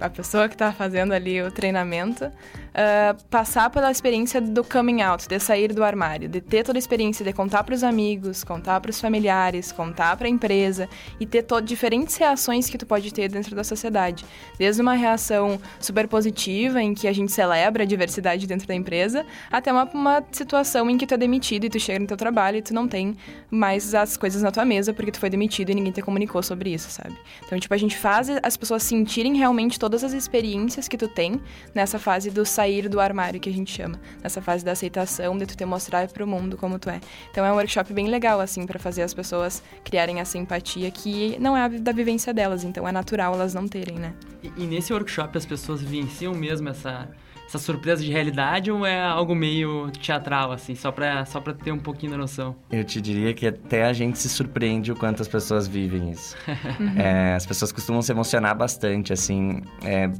a, 0.00 0.08
pessoa 0.08 0.48
que 0.48 0.54
está 0.54 0.72
fazendo 0.72 1.12
ali 1.12 1.42
o 1.42 1.50
treinamento, 1.50 2.30
uh, 2.74 3.22
passar 3.30 3.70
pela 3.70 3.90
experiência 3.90 4.40
do 4.40 4.64
coming 4.64 5.00
out, 5.00 5.28
de 5.28 5.38
sair 5.38 5.72
do 5.72 5.84
armário, 5.84 6.28
de 6.28 6.40
ter 6.40 6.64
toda 6.64 6.78
a 6.78 6.80
experiência 6.80 7.24
de 7.24 7.32
contar 7.32 7.64
para 7.64 7.74
os 7.74 7.84
amigos, 7.84 8.42
contar 8.42 8.80
para 8.80 8.90
os 8.90 9.00
familiares, 9.00 9.72
contar 9.72 10.16
para 10.16 10.26
a 10.26 10.30
empresa 10.30 10.88
e 11.20 11.26
ter 11.26 11.44
diferentes 11.62 12.16
reações 12.16 12.68
que 12.68 12.76
tu 12.76 12.86
pode 12.86 13.12
ter 13.12 13.28
dentro 13.28 13.54
da 13.54 13.62
sociedade. 13.62 14.24
Desde 14.58 14.82
uma 14.82 14.94
reação 14.94 15.60
super 15.78 16.08
positiva, 16.08 16.82
em 16.82 16.94
que 16.94 17.06
a 17.06 17.12
gente 17.12 17.30
celebra 17.30 17.84
a 17.84 17.86
diversidade 17.86 18.46
dentro 18.46 18.66
da 18.66 18.74
empresa, 18.74 19.24
até 19.50 19.72
uma, 19.72 19.84
uma 19.94 20.24
situação 20.32 20.90
em 20.90 20.98
que 20.98 21.06
tu 21.06 21.14
é 21.14 21.16
demitido 21.16 21.64
e 21.64 21.70
tu 21.70 21.78
chega 21.78 21.98
no 21.98 22.06
teu 22.06 22.16
trabalho 22.16 22.58
e 22.58 22.62
tu 22.62 22.74
não 22.74 22.88
tem 22.88 23.16
mais 23.50 23.94
as 23.94 24.16
coisas 24.16 24.42
na 24.42 24.50
tua 24.50 24.64
mesa 24.64 24.92
porque 24.92 25.12
tu 25.12 25.20
foi 25.20 25.30
demitido 25.30 25.70
e 25.70 25.74
ninguém 25.74 25.92
te 25.92 26.02
comunicou 26.02 26.42
sobre 26.42 26.72
isso, 26.72 26.90
sabe? 26.90 27.16
Então, 27.44 27.58
tipo, 27.58 27.72
a 27.72 27.76
gente 27.76 27.96
faz 27.96 28.28
as 28.42 28.56
pessoas 28.56 28.82
sentirem 28.82 29.36
realmente 29.36 29.78
todas 29.78 30.02
as 30.02 30.12
experiências 30.12 30.88
que 30.88 30.96
tu 30.96 31.06
tem 31.06 31.40
nessa 31.74 31.98
fase 31.98 32.30
do 32.30 32.44
sair 32.44 32.63
sair 32.64 32.88
do 32.88 32.98
armário, 32.98 33.38
que 33.38 33.48
a 33.48 33.52
gente 33.52 33.70
chama. 33.70 34.00
Nessa 34.22 34.40
fase 34.40 34.64
da 34.64 34.72
aceitação, 34.72 35.36
de 35.36 35.46
tu 35.46 35.56
te 35.56 35.64
mostrar 35.64 36.08
para 36.08 36.24
o 36.24 36.26
mundo 36.26 36.56
como 36.56 36.78
tu 36.78 36.88
é. 36.88 37.00
Então 37.30 37.44
é 37.44 37.52
um 37.52 37.56
workshop 37.56 37.92
bem 37.92 38.08
legal, 38.08 38.40
assim, 38.40 38.66
para 38.66 38.78
fazer 38.78 39.02
as 39.02 39.12
pessoas 39.12 39.62
criarem 39.84 40.20
essa 40.20 40.38
empatia 40.38 40.90
que 40.90 41.36
não 41.38 41.56
é 41.56 41.68
da 41.68 41.92
vivência 41.92 42.32
delas, 42.32 42.64
então 42.64 42.88
é 42.88 42.92
natural 42.92 43.34
elas 43.34 43.52
não 43.52 43.68
terem, 43.68 43.98
né? 43.98 44.14
E, 44.42 44.50
e 44.56 44.66
nesse 44.66 44.92
workshop 44.92 45.36
as 45.36 45.44
pessoas 45.44 45.82
vivenciam 45.82 46.34
mesmo 46.34 46.68
essa 46.70 47.08
essa 47.46 47.58
surpresa 47.58 48.02
de 48.02 48.10
realidade 48.10 48.70
ou 48.70 48.86
é 48.86 49.02
algo 49.02 49.34
meio 49.34 49.90
teatral, 49.90 50.50
assim, 50.50 50.74
só 50.74 50.90
pra, 50.90 51.26
só 51.26 51.40
pra 51.40 51.52
ter 51.52 51.72
um 51.72 51.78
pouquinho 51.78 52.12
da 52.12 52.18
noção? 52.18 52.56
Eu 52.72 52.82
te 52.82 53.02
diria 53.02 53.34
que 53.34 53.46
até 53.46 53.84
a 53.84 53.92
gente 53.92 54.18
se 54.18 54.30
surpreende 54.30 54.90
o 54.90 54.96
quanto 54.96 55.20
as 55.20 55.28
pessoas 55.28 55.68
vivem 55.68 56.10
isso. 56.10 56.34
é, 56.96 57.34
as 57.34 57.44
pessoas 57.44 57.70
costumam 57.70 58.00
se 58.00 58.10
emocionar 58.10 58.56
bastante, 58.56 59.12
assim. 59.12 59.60
É, 59.84 60.10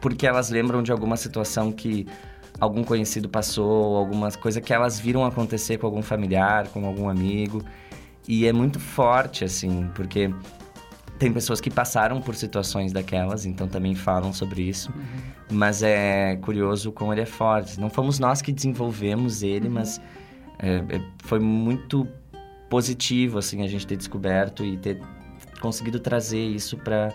porque 0.00 0.26
elas 0.26 0.50
lembram 0.50 0.82
de 0.82 0.90
alguma 0.90 1.16
situação 1.16 1.70
que 1.70 2.06
algum 2.58 2.84
conhecido 2.84 3.28
passou, 3.28 3.96
alguma 3.96 4.30
coisa 4.32 4.60
que 4.60 4.72
elas 4.72 4.98
viram 4.98 5.24
acontecer 5.24 5.78
com 5.78 5.86
algum 5.86 6.02
familiar, 6.02 6.68
com 6.68 6.84
algum 6.86 7.08
amigo. 7.08 7.62
E 8.28 8.46
é 8.46 8.52
muito 8.52 8.78
forte, 8.78 9.44
assim, 9.44 9.90
porque 9.94 10.30
tem 11.18 11.32
pessoas 11.32 11.60
que 11.60 11.70
passaram 11.70 12.20
por 12.20 12.34
situações 12.34 12.92
daquelas, 12.92 13.44
então 13.44 13.68
também 13.68 13.94
falam 13.94 14.32
sobre 14.32 14.62
isso. 14.62 14.90
Uhum. 14.90 15.56
Mas 15.56 15.82
é 15.82 16.36
curioso 16.36 16.92
como 16.92 17.12
ele 17.12 17.22
é 17.22 17.26
forte. 17.26 17.80
Não 17.80 17.90
fomos 17.90 18.18
nós 18.18 18.40
que 18.40 18.52
desenvolvemos 18.52 19.42
ele, 19.42 19.68
uhum. 19.68 19.74
mas 19.74 20.00
é, 20.58 20.76
é, 20.88 21.00
foi 21.24 21.38
muito 21.38 22.06
positivo, 22.68 23.38
assim, 23.38 23.62
a 23.62 23.66
gente 23.66 23.86
ter 23.86 23.96
descoberto 23.96 24.64
e 24.64 24.76
ter 24.76 25.00
conseguido 25.60 25.98
trazer 25.98 26.42
isso 26.42 26.76
para 26.78 27.12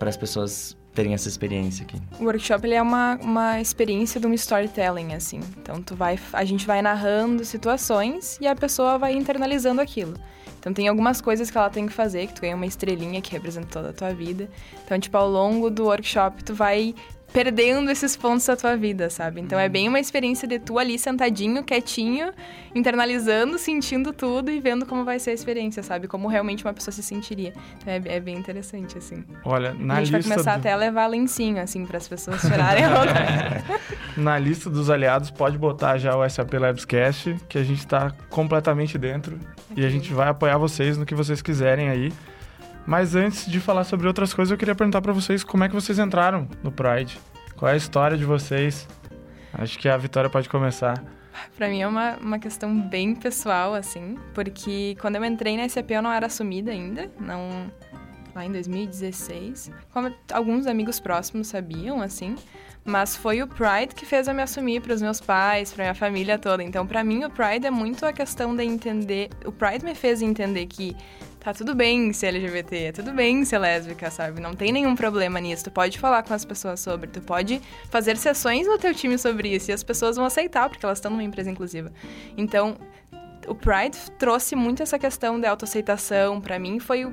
as 0.00 0.16
pessoas 0.16 0.76
terem 0.98 1.14
essa 1.14 1.28
experiência 1.28 1.84
aqui. 1.84 1.96
O 2.18 2.24
workshop 2.24 2.66
ele 2.66 2.74
é 2.74 2.82
uma, 2.82 3.16
uma 3.22 3.60
experiência 3.60 4.20
de 4.20 4.26
um 4.26 4.34
storytelling, 4.34 5.14
assim. 5.14 5.38
Então, 5.56 5.80
tu 5.80 5.94
vai, 5.94 6.18
a 6.32 6.44
gente 6.44 6.66
vai 6.66 6.82
narrando 6.82 7.44
situações 7.44 8.36
e 8.40 8.48
a 8.48 8.56
pessoa 8.56 8.98
vai 8.98 9.12
internalizando 9.12 9.80
aquilo. 9.80 10.14
Então, 10.58 10.72
tem 10.72 10.88
algumas 10.88 11.20
coisas 11.20 11.52
que 11.52 11.56
ela 11.56 11.70
tem 11.70 11.86
que 11.86 11.92
fazer, 11.92 12.26
que 12.26 12.34
tu 12.34 12.42
ganha 12.42 12.56
uma 12.56 12.66
estrelinha 12.66 13.20
que 13.20 13.30
representa 13.30 13.68
toda 13.68 13.90
a 13.90 13.92
tua 13.92 14.12
vida. 14.12 14.50
Então, 14.84 14.98
tipo, 14.98 15.16
ao 15.16 15.30
longo 15.30 15.70
do 15.70 15.84
workshop, 15.84 16.42
tu 16.42 16.52
vai 16.52 16.96
perdendo 17.32 17.90
esses 17.90 18.16
pontos 18.16 18.46
da 18.46 18.56
tua 18.56 18.76
vida, 18.76 19.10
sabe? 19.10 19.40
Então 19.40 19.58
é 19.58 19.66
uhum. 19.66 19.70
bem 19.70 19.88
uma 19.88 20.00
experiência 20.00 20.48
de 20.48 20.58
tu 20.58 20.78
ali 20.78 20.98
sentadinho, 20.98 21.62
quietinho, 21.62 22.32
internalizando, 22.74 23.58
sentindo 23.58 24.12
tudo 24.12 24.50
e 24.50 24.60
vendo 24.60 24.86
como 24.86 25.04
vai 25.04 25.18
ser 25.18 25.30
a 25.30 25.34
experiência, 25.34 25.82
sabe? 25.82 26.08
Como 26.08 26.28
realmente 26.28 26.64
uma 26.64 26.72
pessoa 26.72 26.92
se 26.92 27.02
sentiria. 27.02 27.52
Então 27.78 27.92
é, 27.92 28.16
é 28.16 28.20
bem 28.20 28.36
interessante, 28.36 28.96
assim. 28.96 29.24
Olha, 29.44 29.74
na 29.74 29.94
a 29.94 30.04
gente 30.04 30.16
lista 30.16 30.28
vai 30.28 30.36
começar 30.36 30.56
do... 30.56 30.60
até 30.60 30.72
a 30.72 30.76
levar 30.76 31.06
lencinho, 31.06 31.60
assim, 31.60 31.84
para 31.84 31.98
as 31.98 32.08
pessoas 32.08 32.40
tirarem 32.40 32.84
a 32.84 32.88
na 34.16 34.38
lista 34.38 34.68
dos 34.70 34.90
aliados, 34.90 35.30
pode 35.30 35.56
botar 35.56 35.98
já 35.98 36.16
o 36.16 36.28
SAP 36.28 36.54
Labscast, 36.54 37.36
que 37.48 37.58
a 37.58 37.62
gente 37.62 37.78
está 37.78 38.12
completamente 38.30 38.98
dentro. 38.98 39.38
Okay. 39.70 39.84
E 39.84 39.86
a 39.86 39.90
gente 39.90 40.12
vai 40.12 40.28
apoiar 40.28 40.58
vocês 40.58 40.96
no 40.96 41.04
que 41.04 41.14
vocês 41.14 41.42
quiserem 41.42 41.88
aí. 41.88 42.12
Mas 42.88 43.14
antes 43.14 43.44
de 43.44 43.60
falar 43.60 43.84
sobre 43.84 44.06
outras 44.06 44.32
coisas, 44.32 44.50
eu 44.50 44.56
queria 44.56 44.74
perguntar 44.74 45.02
para 45.02 45.12
vocês 45.12 45.44
como 45.44 45.62
é 45.62 45.68
que 45.68 45.74
vocês 45.74 45.98
entraram 45.98 46.48
no 46.62 46.72
Pride. 46.72 47.20
Qual 47.54 47.68
é 47.68 47.74
a 47.74 47.76
história 47.76 48.16
de 48.16 48.24
vocês? 48.24 48.88
Acho 49.52 49.78
que 49.78 49.90
a 49.90 49.96
Vitória 49.98 50.30
pode 50.30 50.48
começar. 50.48 51.04
Para 51.54 51.68
mim 51.68 51.82
é 51.82 51.86
uma, 51.86 52.16
uma 52.16 52.38
questão 52.38 52.80
bem 52.80 53.14
pessoal, 53.14 53.74
assim, 53.74 54.16
porque 54.32 54.96
quando 55.02 55.16
eu 55.16 55.24
entrei 55.26 55.58
na 55.58 55.68
SAP 55.68 55.90
eu 55.90 56.00
não 56.00 56.10
era 56.10 56.28
assumida 56.28 56.70
ainda, 56.70 57.10
não 57.20 57.70
lá 58.34 58.46
em 58.46 58.52
2016. 58.52 59.70
Como 59.92 60.10
alguns 60.32 60.66
amigos 60.66 60.98
próximos 60.98 61.48
sabiam, 61.48 62.00
assim, 62.00 62.36
mas 62.86 63.14
foi 63.14 63.42
o 63.42 63.46
Pride 63.46 63.94
que 63.94 64.06
fez 64.06 64.28
eu 64.28 64.34
me 64.34 64.40
assumir 64.40 64.80
para 64.80 64.94
os 64.94 65.02
meus 65.02 65.20
pais, 65.20 65.74
para 65.74 65.84
minha 65.84 65.94
família 65.94 66.38
toda. 66.38 66.62
Então, 66.62 66.86
para 66.86 67.04
mim, 67.04 67.22
o 67.22 67.28
Pride 67.28 67.66
é 67.66 67.70
muito 67.70 68.06
a 68.06 68.14
questão 68.14 68.56
de 68.56 68.64
entender. 68.64 69.28
O 69.44 69.52
Pride 69.52 69.84
me 69.84 69.94
fez 69.94 70.22
entender 70.22 70.64
que 70.64 70.96
tá 71.48 71.54
tudo 71.54 71.74
bem 71.74 72.12
ser 72.12 72.26
LGBT, 72.26 72.76
é 72.76 72.92
tudo 72.92 73.10
bem 73.10 73.42
ser 73.42 73.58
lésbica, 73.58 74.10
sabe? 74.10 74.38
Não 74.38 74.52
tem 74.52 74.70
nenhum 74.70 74.94
problema 74.94 75.40
nisso. 75.40 75.64
Tu 75.64 75.70
pode 75.70 75.98
falar 75.98 76.22
com 76.22 76.34
as 76.34 76.44
pessoas 76.44 76.78
sobre, 76.78 77.08
tu 77.08 77.22
pode 77.22 77.62
fazer 77.88 78.18
sessões 78.18 78.66
no 78.66 78.76
teu 78.76 78.94
time 78.94 79.16
sobre 79.16 79.54
isso 79.54 79.70
e 79.70 79.72
as 79.72 79.82
pessoas 79.82 80.16
vão 80.16 80.26
aceitar, 80.26 80.68
porque 80.68 80.84
elas 80.84 80.98
estão 80.98 81.10
numa 81.10 81.22
empresa 81.22 81.50
inclusiva. 81.50 81.90
Então, 82.36 82.76
o 83.46 83.54
Pride 83.54 83.96
trouxe 84.18 84.54
muito 84.54 84.82
essa 84.82 84.98
questão 84.98 85.40
de 85.40 85.46
autoaceitação. 85.46 86.38
para 86.38 86.58
mim, 86.58 86.78
foi 86.78 87.10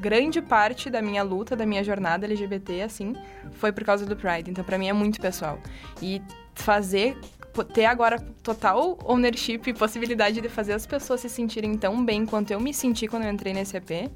grande 0.00 0.40
parte 0.40 0.88
da 0.88 1.02
minha 1.02 1.22
luta, 1.22 1.54
da 1.54 1.66
minha 1.66 1.84
jornada 1.84 2.24
LGBT, 2.24 2.80
assim, 2.80 3.14
foi 3.52 3.72
por 3.72 3.84
causa 3.84 4.06
do 4.06 4.16
Pride. 4.16 4.50
Então, 4.50 4.64
para 4.64 4.78
mim 4.78 4.88
é 4.88 4.92
muito 4.94 5.20
pessoal. 5.20 5.58
E 6.00 6.22
fazer 6.54 7.14
ter 7.62 7.84
agora 7.84 8.18
total 8.42 8.98
ownership 9.04 9.60
e 9.66 9.72
possibilidade 9.72 10.40
de 10.40 10.48
fazer 10.48 10.72
as 10.72 10.86
pessoas 10.86 11.20
se 11.20 11.28
sentirem 11.28 11.76
tão 11.76 12.04
bem 12.04 12.26
quanto 12.26 12.50
eu 12.50 12.58
me 12.58 12.74
senti 12.74 13.06
quando 13.06 13.24
eu 13.24 13.30
entrei 13.30 13.52
nesse 13.52 13.76
EP 13.76 14.10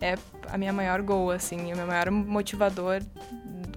é 0.00 0.16
a 0.48 0.56
minha 0.56 0.72
maior 0.72 1.02
goal, 1.02 1.30
assim, 1.30 1.72
o 1.72 1.76
meu 1.76 1.86
maior 1.86 2.10
motivador 2.10 3.02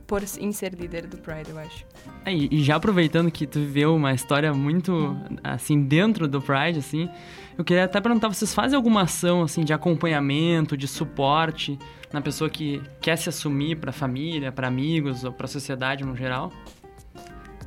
por 0.08 0.22
em 0.40 0.52
ser 0.52 0.74
líder 0.74 1.08
do 1.08 1.18
Pride, 1.18 1.50
eu 1.50 1.58
acho. 1.58 1.86
É, 2.26 2.34
e 2.34 2.64
já 2.64 2.76
aproveitando 2.76 3.30
que 3.32 3.46
tu 3.46 3.60
viveu 3.60 3.96
uma 3.96 4.14
história 4.14 4.54
muito, 4.54 5.18
assim, 5.44 5.84
dentro 5.84 6.28
do 6.28 6.42
Pride, 6.42 6.80
assim, 6.80 7.10
eu 7.58 7.64
queria 7.64 7.86
até 7.86 8.00
perguntar, 8.00 8.30
vocês 8.30 8.54
fazem 8.54 8.76
alguma 8.76 9.02
ação, 9.04 9.44
assim, 9.44 9.64
de 9.64 9.74
acompanhamento, 9.74 10.78
de 10.78 10.88
suporte 10.88 11.78
na 12.12 12.22
pessoa 12.22 12.50
que 12.50 12.82
quer 13.02 13.18
se 13.18 13.28
assumir 13.28 13.78
para 13.78 13.92
família, 13.92 14.52
para 14.52 14.68
amigos 14.68 15.24
ou 15.24 15.32
para 15.32 15.46
a 15.46 15.50
sociedade 15.50 16.04
no 16.04 16.16
geral? 16.16 16.52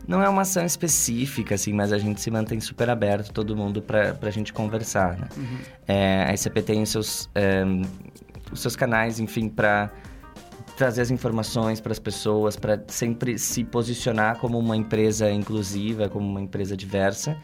Não 0.07 0.23
é 0.23 0.29
uma 0.29 0.43
ação 0.43 0.65
específica, 0.65 1.55
assim, 1.57 1.73
mas 1.73 1.93
a 1.93 1.99
gente 1.99 2.21
se 2.21 2.31
mantém 2.31 2.61
super 2.61 2.89
aberto, 2.89 3.33
todo 3.33 3.57
mundo, 3.57 3.83
para 3.83 4.17
a 4.23 4.31
gente 4.31 4.53
conversar, 4.53 5.19
né? 5.19 5.29
Uhum. 5.37 5.59
É, 5.87 6.25
a 6.29 6.35
ICP 6.35 6.63
tem 6.63 6.83
os 6.83 6.91
seus, 6.91 7.31
é, 7.35 7.65
os 8.53 8.61
seus 8.61 8.77
canais, 8.77 9.19
enfim, 9.19 9.49
para 9.49 9.91
trazer 10.77 11.01
as 11.01 11.11
informações 11.11 11.81
para 11.81 11.91
as 11.91 11.99
pessoas, 11.99 12.55
para 12.55 12.81
sempre 12.87 13.39
se 13.39 13.65
posicionar 13.65 14.39
como 14.39 14.59
uma 14.59 14.77
empresa 14.77 15.31
inclusiva, 15.31 16.09
como 16.09 16.29
uma 16.29 16.41
empresa 16.41 16.77
diversa. 16.77 17.37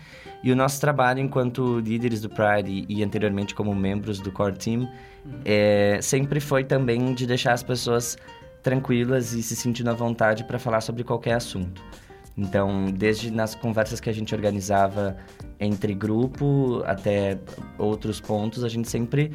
E 0.43 0.53
o 0.53 0.57
nosso 0.57 0.81
trabalho 0.81 1.21
enquanto 1.21 1.79
líderes 1.79 2.21
do 2.21 2.29
Pride 2.29 2.85
e, 2.89 2.99
e 2.99 3.03
anteriormente 3.03 3.55
como 3.55 3.75
membros 3.75 4.21
do 4.21 4.31
Core 4.31 4.57
Team 4.57 4.81
uhum. 4.81 5.41
é, 5.45 5.99
sempre 6.03 6.41
foi 6.41 6.63
também 6.63 7.15
de 7.15 7.27
deixar 7.27 7.53
as 7.53 7.63
pessoas 7.63 8.19
tranquilas 8.63 9.33
e 9.33 9.43
se 9.43 9.57
sentindo 9.57 9.91
à 9.91 9.95
vontade 9.95 10.45
para 10.45 10.59
falar 10.59 10.81
sobre 10.81 11.03
qualquer 11.03 11.35
assunto. 11.35 11.83
Então, 12.37 12.91
desde 12.91 13.31
nas 13.31 13.55
conversas 13.55 14.01
que 14.01 14.09
a 14.09 14.13
gente 14.13 14.35
organizava 14.35 15.17
entre 15.61 15.95
grupo 15.95 16.83
até 16.87 17.39
outros 17.79 18.21
pontos, 18.21 18.65
a 18.65 18.69
gente 18.69 18.89
sempre 18.89 19.33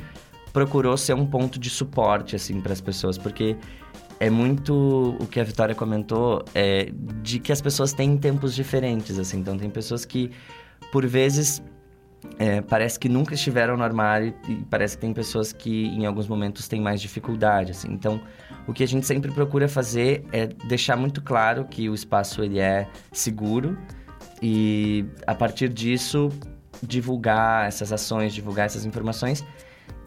procurou 0.51 0.97
ser 0.97 1.13
um 1.13 1.25
ponto 1.25 1.59
de 1.59 1.69
suporte 1.69 2.35
assim 2.35 2.59
para 2.59 2.73
as 2.73 2.81
pessoas, 2.81 3.17
porque 3.17 3.55
é 4.19 4.29
muito 4.29 5.15
o 5.19 5.27
que 5.27 5.39
a 5.39 5.43
Vitória 5.43 5.75
comentou, 5.75 6.43
é, 6.55 6.91
de 7.21 7.39
que 7.39 7.51
as 7.51 7.61
pessoas 7.61 7.93
têm 7.93 8.17
tempos 8.17 8.55
diferentes, 8.55 9.19
assim. 9.19 9.39
Então, 9.39 9.57
tem 9.57 9.69
pessoas 9.69 10.05
que, 10.05 10.31
por 10.91 11.05
vezes, 11.05 11.61
é, 12.39 12.61
parece 12.61 12.99
que 12.99 13.09
nunca 13.09 13.33
estiveram 13.33 13.75
no 13.75 13.83
armário 13.83 14.33
e 14.47 14.55
parece 14.69 14.95
que 14.95 15.01
tem 15.01 15.13
pessoas 15.13 15.51
que, 15.51 15.87
em 15.87 16.05
alguns 16.05 16.27
momentos, 16.27 16.67
têm 16.67 16.79
mais 16.79 17.01
dificuldade, 17.01 17.71
assim. 17.71 17.91
Então, 17.91 18.21
o 18.67 18.73
que 18.73 18.83
a 18.83 18.87
gente 18.87 19.05
sempre 19.05 19.31
procura 19.31 19.67
fazer 19.67 20.23
é 20.31 20.45
deixar 20.45 20.95
muito 20.95 21.21
claro 21.21 21.65
que 21.65 21.89
o 21.89 21.95
espaço, 21.95 22.43
ele 22.43 22.59
é 22.59 22.87
seguro 23.11 23.77
e, 24.41 25.05
a 25.25 25.33
partir 25.33 25.69
disso, 25.69 26.29
divulgar 26.81 27.67
essas 27.67 27.91
ações, 27.91 28.33
divulgar 28.33 28.67
essas 28.67 28.85
informações 28.85 29.43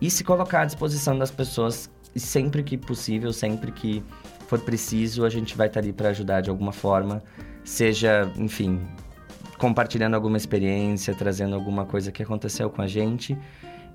e 0.00 0.10
se 0.10 0.22
colocar 0.22 0.62
à 0.62 0.64
disposição 0.64 1.18
das 1.18 1.30
pessoas 1.30 1.90
sempre 2.14 2.62
que 2.62 2.76
possível, 2.76 3.32
sempre 3.32 3.72
que 3.72 4.02
for 4.46 4.58
preciso, 4.60 5.24
a 5.24 5.30
gente 5.30 5.56
vai 5.56 5.68
estar 5.68 5.80
ali 5.80 5.92
para 5.92 6.10
ajudar 6.10 6.40
de 6.40 6.50
alguma 6.50 6.72
forma, 6.72 7.22
seja, 7.64 8.30
enfim, 8.36 8.80
compartilhando 9.60 10.14
alguma 10.14 10.38
experiência, 10.38 11.14
trazendo 11.14 11.54
alguma 11.54 11.84
coisa 11.84 12.10
que 12.10 12.22
aconteceu 12.22 12.70
com 12.70 12.80
a 12.80 12.86
gente, 12.86 13.36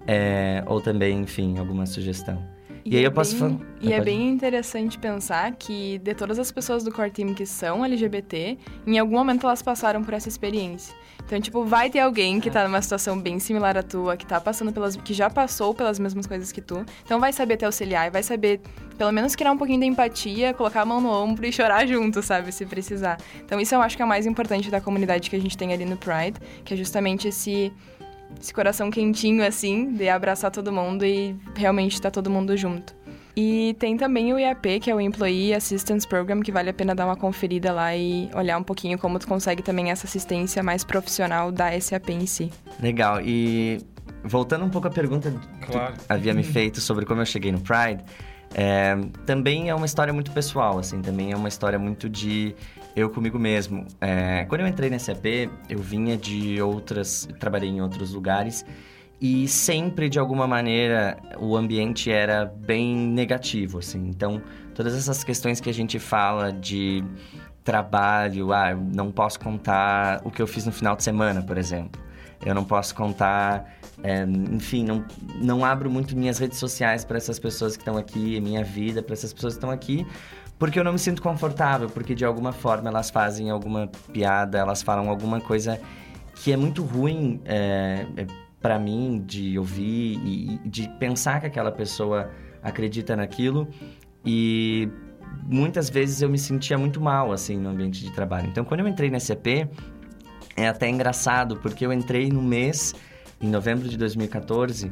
é, 0.06 0.64
ou 0.68 0.80
também, 0.80 1.20
enfim, 1.20 1.58
alguma 1.58 1.88
sugestão. 1.88 2.55
E, 2.86 2.94
e 2.94 2.98
aí 2.98 3.04
é 3.04 3.08
eu 3.08 3.12
posso 3.12 3.32
bem, 3.32 3.40
falar. 3.40 3.60
E 3.82 3.94
é 3.94 4.00
bem 4.00 4.30
interessante 4.30 5.00
pensar 5.00 5.52
que 5.54 5.98
de 5.98 6.14
todas 6.14 6.38
as 6.38 6.52
pessoas 6.52 6.84
do 6.84 6.92
core 6.92 7.10
team 7.10 7.34
que 7.34 7.46
são 7.46 7.84
LGBT, 7.84 8.60
em 8.86 9.00
algum 9.00 9.16
momento 9.16 9.48
elas 9.48 9.64
passaram 9.64 10.04
por 10.04 10.14
essa 10.14 10.30
experiência. 10.30 10.96
Então, 11.26 11.42
tipo, 11.42 11.66
vai 11.66 11.90
ter 11.90 12.00
alguém 12.00 12.40
que 12.40 12.52
tá 12.52 12.64
numa 12.68 12.80
situação 12.80 13.20
bem 13.20 13.40
similar 13.40 13.76
à 13.76 13.82
tua, 13.82 14.16
que 14.16 14.28
tá 14.28 14.40
passando 14.40 14.72
pelas. 14.72 14.96
que 14.96 15.12
já 15.12 15.28
passou 15.28 15.74
pelas 15.74 15.98
mesmas 15.98 16.28
coisas 16.28 16.52
que 16.52 16.62
tu. 16.62 16.86
Então 17.04 17.20
vai 17.20 17.34
saber 17.34 17.58
te 17.58 17.66
auxiliar 17.66 18.08
e 18.08 18.10
vai 18.12 18.22
saber, 18.22 18.62
pelo 18.96 19.12
menos, 19.12 19.36
criar 19.36 19.52
um 19.52 19.58
pouquinho 19.58 19.80
de 19.80 19.88
empatia, 19.88 20.54
colocar 20.54 20.82
a 20.82 20.86
mão 20.86 21.02
no 21.02 21.10
ombro 21.10 21.44
e 21.48 21.52
chorar 21.52 21.88
junto, 21.88 22.22
sabe? 22.22 22.52
Se 22.52 22.64
precisar. 22.68 23.18
Então, 23.44 23.60
isso 23.60 23.74
eu 23.74 23.82
acho 23.82 23.96
que 23.96 24.04
é 24.04 24.06
o 24.06 24.08
mais 24.08 24.28
importante 24.28 24.70
da 24.70 24.80
comunidade 24.80 25.28
que 25.28 25.36
a 25.36 25.42
gente 25.42 25.58
tem 25.58 25.74
ali 25.74 25.86
no 25.86 25.98
Pride, 25.98 26.40
que 26.64 26.76
é 26.76 26.78
justamente 26.78 27.28
esse 27.28 27.74
esse 28.40 28.54
coração 28.54 28.92
quentinho, 28.92 29.46
assim, 29.46 29.94
de 29.94 30.10
abraçar 30.10 30.52
todo 30.52 30.72
mundo 30.72 31.06
e 31.06 31.36
realmente 31.56 31.94
estar 31.94 32.12
tá 32.12 32.14
todo 32.14 32.30
mundo 32.30 32.56
junto. 32.56 32.96
E 33.36 33.76
tem 33.80 33.98
também 33.98 34.34
o 34.34 34.40
IAP, 34.40 34.80
que 34.80 34.90
é 34.90 34.96
o 34.96 35.02
Employee 35.02 35.54
Assistance 35.54 36.08
Program, 36.08 36.40
que 36.42 36.52
vale 36.52 36.70
a 36.70 36.74
pena 36.74 36.96
dar 36.96 37.06
uma 37.06 37.18
conferida 37.18 37.74
lá 37.74 37.96
e 37.96 38.30
olhar 38.34 38.58
um 38.58 38.64
pouquinho 38.64 38.98
como 38.98 39.20
tu 39.20 39.28
consegue 39.28 39.62
também 39.62 39.92
essa 39.92 40.08
assistência 40.08 40.64
mais 40.64 40.86
profissional 40.86 41.52
da 41.52 41.78
SAP 41.80 42.12
em 42.12 42.26
si. 42.26 42.50
Legal. 42.82 43.20
E 43.22 43.80
voltando 44.24 44.64
um 44.64 44.70
pouco 44.70 44.88
à 44.88 44.90
pergunta 44.90 45.34
claro. 45.66 45.94
que 45.94 46.00
havia 46.08 46.34
me 46.34 46.44
feito 46.44 46.80
sobre 46.80 47.06
como 47.06 47.22
eu 47.22 47.26
cheguei 47.26 47.52
no 47.52 47.60
Pride, 47.60 48.04
é, 48.54 48.96
também 49.26 49.70
é 49.70 49.76
uma 49.76 49.86
história 49.86 50.14
muito 50.14 50.32
pessoal, 50.32 50.80
assim, 50.80 51.02
também 51.02 51.34
é 51.34 51.36
uma 51.36 51.50
história 51.50 51.78
muito 51.78 52.08
de 52.08 52.56
eu 52.96 53.10
comigo 53.10 53.38
mesmo. 53.38 53.86
É, 54.00 54.46
quando 54.46 54.62
eu 54.62 54.68
entrei 54.68 54.90
na 54.90 54.98
SAP, 54.98 55.26
eu 55.70 55.80
vinha 55.80 56.16
de 56.16 56.62
outras, 56.62 57.28
trabalhei 57.40 57.70
em 57.70 57.82
outros 57.82 58.14
lugares 58.14 58.66
e 59.20 59.48
sempre 59.48 60.10
de 60.10 60.20
alguma 60.20 60.48
maneira 60.48 61.18
o 61.40 61.56
ambiente 61.56 62.12
era 62.12 62.46
bem 62.46 62.96
negativo, 62.96 63.80
assim. 63.80 64.08
Então, 64.08 64.42
todas 64.74 64.96
essas 64.96 65.24
questões 65.24 65.60
que 65.60 65.70
a 65.70 65.74
gente 65.74 66.00
fala 66.00 66.52
de 66.52 67.04
trabalho, 67.64 68.54
ah, 68.54 68.76
não 68.76 69.12
posso 69.12 69.40
contar 69.40 70.22
o 70.24 70.32
que 70.32 70.42
eu 70.42 70.48
fiz 70.48 70.66
no 70.66 70.72
final 70.72 70.96
de 70.96 71.04
semana, 71.04 71.42
por 71.42 71.58
exemplo. 71.58 72.02
Eu 72.46 72.54
não 72.54 72.64
posso 72.64 72.94
contar, 72.94 73.78
é, 74.04 74.24
enfim, 74.24 74.84
não, 74.84 75.04
não 75.42 75.66
abro 75.66 75.90
muito 75.90 76.16
minhas 76.16 76.38
redes 76.38 76.60
sociais 76.60 77.04
para 77.04 77.18
essas 77.18 77.40
pessoas 77.40 77.76
que 77.76 77.82
estão 77.82 77.98
aqui, 77.98 78.40
minha 78.40 78.64
vida 78.64 79.02
para 79.02 79.14
essas 79.14 79.34
pessoas 79.34 79.54
que 79.54 79.58
estão 79.58 79.72
aqui, 79.72 80.06
porque 80.58 80.80
eu 80.80 80.84
não 80.84 80.94
me 80.94 81.00
sinto 81.00 81.22
confortável, 81.22 81.90
porque 81.90 82.16
de 82.16 82.24
alguma 82.24 82.52
forma 82.52 82.90
elas 82.90 83.10
fazem 83.10 83.50
alguma 83.50 83.90
piada, 84.12 84.58
elas 84.58 84.82
falam 84.82 85.10
alguma 85.10 85.42
coisa 85.42 85.80
que 86.36 86.52
é 86.52 86.58
muito 86.58 86.84
ruim 86.84 87.42
é, 87.46 88.06
é 88.18 88.28
para 88.62 88.80
mim 88.80 89.24
de 89.26 89.58
ouvir 89.60 90.20
e, 90.24 90.56
e 90.56 90.70
de 90.70 90.90
pensar 90.98 91.40
que 91.40 91.46
aquela 91.46 91.72
pessoa 91.72 92.32
acredita 92.64 93.16
naquilo 93.16 93.68
e 94.26 94.90
muitas 95.44 95.90
vezes 95.90 96.22
eu 96.22 96.30
me 96.30 96.38
sentia 96.40 96.78
muito 96.78 97.00
mal 97.00 97.32
assim 97.32 97.58
no 97.58 97.70
ambiente 97.70 98.02
de 98.02 98.12
trabalho. 98.12 98.48
Então 98.48 98.66
quando 98.66 98.80
eu 98.80 98.88
entrei 98.88 99.10
na 99.10 99.20
SAP 99.20 99.68
é 100.56 100.68
até 100.68 100.90
engraçado 100.90 101.58
porque 101.58 101.86
eu 101.86 101.94
entrei 101.94 102.30
no 102.30 102.42
mês 102.42 102.96
em 103.42 103.50
novembro 103.50 103.88
de 103.88 103.98
2014 103.98 104.92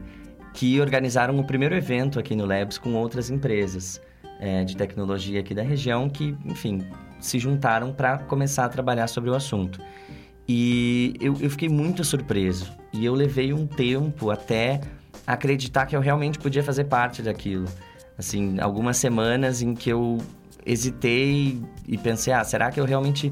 que 0.54 0.80
organizaram 0.80 1.39
o 1.39 1.43
primeiro 1.43 1.73
evento 1.73 2.19
aqui 2.19 2.36
no 2.36 2.45
Labs 2.45 2.78
com 2.78 2.93
outras 2.93 3.30
empresas 3.30 3.99
é, 4.43 4.65
de 4.65 4.75
tecnologia 4.75 5.39
aqui 5.39 5.56
da 5.56 5.63
região 5.63 6.10
que, 6.10 6.36
enfim, 6.43 6.86
se 7.17 7.39
juntaram 7.39 7.93
para 7.93 8.17
começar 8.17 8.65
a 8.65 8.69
trabalhar 8.69 9.08
sobre 9.08 9.29
o 9.29 9.34
assunto. 9.34 9.79
E 10.45 11.13
eu, 11.21 11.38
eu 11.39 11.49
fiquei 11.49 11.69
muito 11.69 12.03
surpreso. 12.03 12.69
E 12.91 13.06
eu 13.06 13.13
levei 13.13 13.53
um 13.53 13.65
tempo 13.65 14.29
até 14.29 14.82
acreditar 15.25 15.86
que 15.86 15.95
eu 15.95 16.01
realmente 16.01 16.38
podia 16.38 16.62
fazer 16.62 16.84
parte 16.84 17.21
daquilo. 17.21 17.69
Assim, 18.17 18.60
algumas 18.60 18.97
semanas 18.97 19.62
em 19.62 19.73
que 19.73 19.89
eu 19.89 20.17
hesitei 20.65 21.62
e 21.88 21.97
pensei, 21.97 22.34
ah, 22.34 22.43
será 22.43 22.69
que 22.69 22.82
eu 22.82 22.86
realmente... 22.86 23.32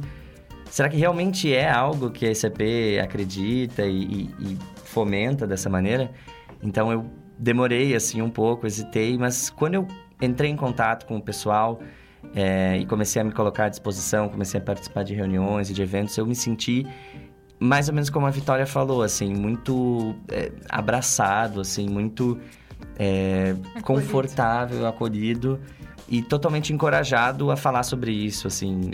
Será 0.70 0.88
que 0.88 0.96
realmente 0.96 1.54
é 1.54 1.70
algo 1.70 2.10
que 2.10 2.26
a 2.26 2.34
SAP 2.34 2.62
acredita 3.04 3.86
e, 3.86 4.02
e, 4.02 4.22
e 4.40 4.58
fomenta 4.86 5.46
dessa 5.46 5.70
maneira? 5.70 6.10
Então, 6.64 6.90
eu 6.90 7.06
demorei, 7.38 7.94
assim, 7.94 8.22
um 8.22 8.30
pouco, 8.30 8.66
hesitei, 8.66 9.18
mas 9.18 9.50
quando 9.50 9.74
eu 9.74 9.88
entrei 10.22 10.52
em 10.52 10.56
contato 10.56 11.06
com 11.06 11.18
o 11.18 11.22
pessoal 11.22 11.82
é, 12.36 12.78
e 12.78 12.86
comecei 12.86 13.22
a 13.22 13.26
me 13.26 13.32
colocar 13.32 13.66
à 13.66 13.70
disposição, 13.70 14.30
comecei 14.30 14.60
a 14.60 14.64
participar 14.64 15.04
de 15.04 15.14
reuniões 15.14 15.70
e 15.70 15.74
de 15.74 15.82
eventos, 15.82 16.16
eu 16.18 16.26
me 16.26 16.36
senti 16.36 16.86
mais 17.60 17.88
ou 17.88 17.94
menos 17.94 18.10
como 18.10 18.26
a 18.26 18.32
Vitória 18.32 18.66
falou, 18.66 19.04
assim, 19.04 19.36
muito 19.36 20.16
é, 20.30 20.52
abraçado, 20.68 21.62
assim, 21.62 21.88
muito 21.88 22.40
é, 22.98 23.52
acolhido. 23.52 23.84
confortável, 23.84 24.88
acolhido 24.88 25.60
e 26.10 26.24
totalmente 26.24 26.74
encorajado 26.74 27.52
a 27.52 27.56
falar 27.56 27.84
sobre 27.84 28.12
isso, 28.12 28.48
assim, 28.48 28.90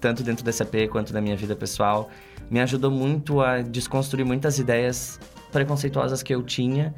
tanto 0.00 0.22
dentro 0.22 0.42
da 0.42 0.50
SAP 0.50 0.88
quanto 0.90 1.12
da 1.12 1.20
minha 1.20 1.36
vida 1.36 1.54
pessoal. 1.54 2.08
Me 2.50 2.58
ajudou 2.60 2.90
muito 2.90 3.40
a 3.42 3.60
desconstruir 3.60 4.24
muitas 4.24 4.58
ideias 4.58 5.20
preconceituosas 5.52 6.22
que 6.22 6.34
eu 6.34 6.42
tinha 6.42 6.94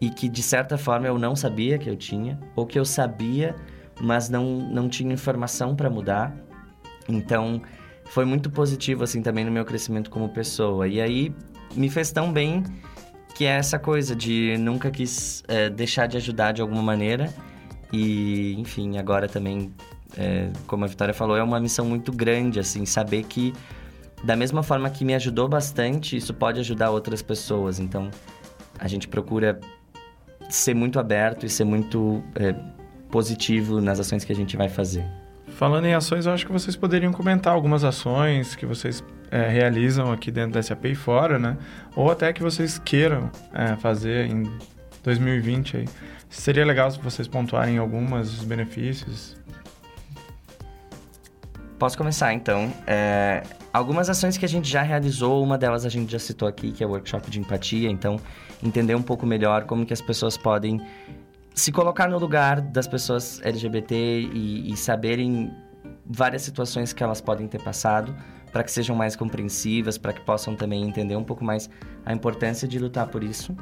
e 0.00 0.10
que 0.10 0.28
de 0.28 0.42
certa 0.42 0.76
forma 0.76 1.06
eu 1.06 1.18
não 1.18 1.34
sabia 1.34 1.78
que 1.78 1.88
eu 1.88 1.96
tinha, 1.96 2.38
ou 2.54 2.66
que 2.66 2.78
eu 2.78 2.84
sabia, 2.84 3.54
mas 4.00 4.28
não, 4.28 4.44
não 4.44 4.88
tinha 4.88 5.12
informação 5.12 5.74
para 5.74 5.88
mudar. 5.88 6.34
Então, 7.08 7.62
foi 8.06 8.24
muito 8.24 8.50
positivo 8.50 9.04
assim 9.04 9.22
também 9.22 9.44
no 9.44 9.50
meu 9.50 9.64
crescimento 9.64 10.10
como 10.10 10.28
pessoa. 10.28 10.86
E 10.88 11.00
aí 11.00 11.34
me 11.74 11.88
fez 11.88 12.12
tão 12.12 12.32
bem 12.32 12.62
que 13.34 13.44
é 13.44 13.56
essa 13.56 13.78
coisa 13.78 14.14
de 14.14 14.56
nunca 14.58 14.90
quis 14.90 15.42
é, 15.48 15.68
deixar 15.68 16.06
de 16.06 16.16
ajudar 16.16 16.52
de 16.52 16.62
alguma 16.62 16.82
maneira. 16.82 17.32
E, 17.92 18.54
enfim, 18.58 18.98
agora 18.98 19.28
também, 19.28 19.72
é, 20.16 20.50
como 20.66 20.84
a 20.84 20.88
Vitória 20.88 21.12
falou, 21.12 21.36
é 21.36 21.42
uma 21.42 21.60
missão 21.60 21.84
muito 21.84 22.12
grande, 22.12 22.60
assim, 22.60 22.84
saber 22.86 23.24
que 23.24 23.52
da 24.22 24.36
mesma 24.36 24.62
forma 24.62 24.88
que 24.88 25.04
me 25.04 25.14
ajudou 25.14 25.48
bastante, 25.48 26.16
isso 26.16 26.32
pode 26.32 26.60
ajudar 26.60 26.90
outras 26.90 27.22
pessoas. 27.22 27.78
Então, 27.78 28.10
a 28.78 28.88
gente 28.88 29.06
procura 29.06 29.60
ser 30.48 30.74
muito 30.74 30.98
aberto 30.98 31.46
e 31.46 31.48
ser 31.48 31.64
muito 31.64 32.22
é, 32.34 32.54
positivo 33.10 33.80
nas 33.80 34.00
ações 34.00 34.24
que 34.24 34.32
a 34.32 34.36
gente 34.36 34.56
vai 34.56 34.68
fazer. 34.68 35.04
Falando 35.48 35.86
em 35.86 35.94
ações, 35.94 36.26
eu 36.26 36.32
acho 36.32 36.44
que 36.44 36.52
vocês 36.52 36.74
poderiam 36.74 37.12
comentar 37.12 37.52
algumas 37.52 37.84
ações 37.84 38.56
que 38.56 38.66
vocês 38.66 39.04
é, 39.30 39.48
realizam 39.48 40.10
aqui 40.10 40.30
dentro 40.30 40.52
da 40.52 40.62
SAP 40.62 40.86
e 40.86 40.94
fora, 40.94 41.38
né? 41.38 41.56
Ou 41.94 42.10
até 42.10 42.32
que 42.32 42.42
vocês 42.42 42.78
queiram 42.78 43.30
é, 43.52 43.76
fazer 43.76 44.26
em 44.26 44.50
2020 45.04 45.76
aí. 45.76 45.84
Seria 46.28 46.64
legal 46.64 46.90
se 46.90 46.98
vocês 46.98 47.28
pontuarem 47.28 47.78
algumas 47.78 48.32
os 48.32 48.44
benefícios. 48.44 49.36
Posso 51.78 51.96
começar 51.96 52.32
então. 52.32 52.72
É, 52.86 53.42
algumas 53.72 54.10
ações 54.10 54.36
que 54.36 54.44
a 54.44 54.48
gente 54.48 54.68
já 54.68 54.82
realizou, 54.82 55.42
uma 55.42 55.56
delas 55.56 55.84
a 55.84 55.88
gente 55.88 56.10
já 56.10 56.18
citou 56.18 56.48
aqui, 56.48 56.72
que 56.72 56.82
é 56.82 56.86
o 56.86 56.90
workshop 56.90 57.30
de 57.30 57.38
empatia. 57.38 57.90
Então, 57.90 58.18
entender 58.64 58.94
um 58.94 59.02
pouco 59.02 59.26
melhor 59.26 59.64
como 59.64 59.84
que 59.84 59.92
as 59.92 60.00
pessoas 60.00 60.36
podem 60.36 60.80
se 61.54 61.70
colocar 61.70 62.08
no 62.08 62.18
lugar 62.18 62.60
das 62.60 62.88
pessoas 62.88 63.40
LGBT 63.44 63.94
e, 63.94 64.72
e 64.72 64.76
saberem 64.76 65.52
várias 66.04 66.42
situações 66.42 66.92
que 66.92 67.02
elas 67.02 67.20
podem 67.20 67.46
ter 67.46 67.62
passado 67.62 68.14
para 68.52 68.62
que 68.62 68.70
sejam 68.70 68.94
mais 68.94 69.16
compreensivas, 69.16 69.98
para 69.98 70.12
que 70.12 70.20
possam 70.20 70.54
também 70.54 70.86
entender 70.86 71.16
um 71.16 71.24
pouco 71.24 71.44
mais 71.44 71.68
a 72.06 72.12
importância 72.12 72.68
de 72.68 72.78
lutar 72.78 73.08
por 73.08 73.24
isso. 73.24 73.56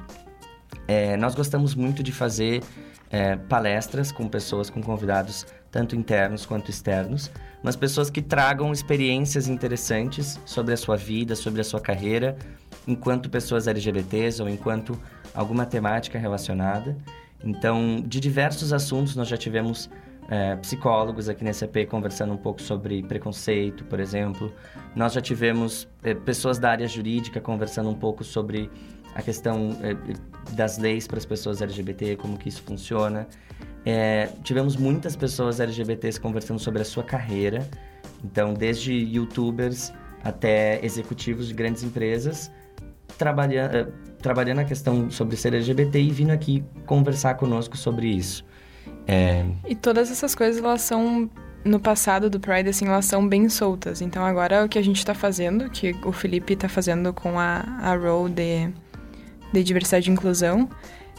É, 0.86 1.16
nós 1.16 1.34
gostamos 1.34 1.74
muito 1.74 2.02
de 2.02 2.12
fazer 2.12 2.62
é, 3.10 3.36
palestras 3.36 4.12
com 4.12 4.28
pessoas, 4.28 4.68
com 4.68 4.82
convidados, 4.82 5.46
tanto 5.70 5.96
internos 5.96 6.44
quanto 6.44 6.70
externos, 6.70 7.30
mas 7.62 7.76
pessoas 7.76 8.10
que 8.10 8.20
tragam 8.20 8.72
experiências 8.72 9.48
interessantes 9.48 10.38
sobre 10.44 10.74
a 10.74 10.76
sua 10.76 10.96
vida, 10.96 11.34
sobre 11.34 11.60
a 11.60 11.64
sua 11.64 11.80
carreira, 11.80 12.36
enquanto 12.86 13.30
pessoas 13.30 13.66
LGBTs 13.66 14.42
ou 14.42 14.48
enquanto 14.48 14.98
alguma 15.34 15.64
temática 15.64 16.18
relacionada. 16.18 16.96
Então, 17.44 18.02
de 18.06 18.20
diversos 18.20 18.72
assuntos, 18.72 19.16
nós 19.16 19.28
já 19.28 19.36
tivemos 19.36 19.90
é, 20.28 20.56
psicólogos 20.56 21.28
aqui 21.28 21.44
nesse 21.44 21.64
EP 21.64 21.88
conversando 21.88 22.32
um 22.32 22.36
pouco 22.36 22.62
sobre 22.62 23.02
preconceito, 23.02 23.84
por 23.84 24.00
exemplo. 24.00 24.52
Nós 24.94 25.12
já 25.12 25.20
tivemos 25.20 25.88
é, 26.02 26.14
pessoas 26.14 26.58
da 26.58 26.70
área 26.70 26.86
jurídica 26.86 27.40
conversando 27.40 27.90
um 27.90 27.94
pouco 27.94 28.22
sobre 28.22 28.70
a 29.14 29.22
questão 29.22 29.76
é, 29.82 29.96
das 30.52 30.78
leis 30.78 31.06
para 31.06 31.18
as 31.18 31.26
pessoas 31.26 31.60
LGBT, 31.60 32.16
como 32.16 32.38
que 32.38 32.48
isso 32.48 32.62
funciona. 32.62 33.26
É, 33.84 34.28
tivemos 34.44 34.76
muitas 34.76 35.16
pessoas 35.16 35.58
LGBTs 35.58 36.20
conversando 36.20 36.60
sobre 36.60 36.82
a 36.82 36.84
sua 36.84 37.02
carreira, 37.02 37.68
então 38.24 38.54
desde 38.54 38.92
youtubers 38.92 39.92
até 40.22 40.84
executivos 40.84 41.48
de 41.48 41.54
grandes 41.54 41.82
empresas, 41.82 42.50
trabalhando, 43.18 43.74
é, 43.74 43.88
trabalhando 44.20 44.60
a 44.60 44.64
questão 44.64 45.10
sobre 45.10 45.36
ser 45.36 45.54
LGBT 45.54 46.00
e 46.00 46.10
vindo 46.10 46.30
aqui 46.30 46.64
conversar 46.86 47.34
conosco 47.34 47.76
sobre 47.76 48.08
isso. 48.08 48.44
É... 49.06 49.44
E 49.66 49.74
todas 49.74 50.10
essas 50.10 50.34
coisas, 50.34 50.62
elas 50.62 50.82
são, 50.82 51.30
no 51.64 51.80
passado 51.80 52.30
do 52.30 52.40
Pride, 52.40 52.68
assim, 52.68 52.86
elas 52.86 53.06
são 53.06 53.26
bem 53.26 53.48
soltas. 53.48 54.00
Então 54.00 54.24
agora 54.24 54.64
o 54.64 54.68
que 54.68 54.78
a 54.78 54.82
gente 54.82 54.98
está 54.98 55.14
fazendo, 55.14 55.68
que 55.70 55.94
o 56.04 56.12
Felipe 56.12 56.54
está 56.54 56.68
fazendo 56.68 57.12
com 57.12 57.38
a, 57.38 57.64
a 57.80 57.94
Row 57.94 58.28
de, 58.28 58.68
de 59.52 59.64
Diversidade 59.64 60.08
e 60.08 60.12
Inclusão, 60.12 60.68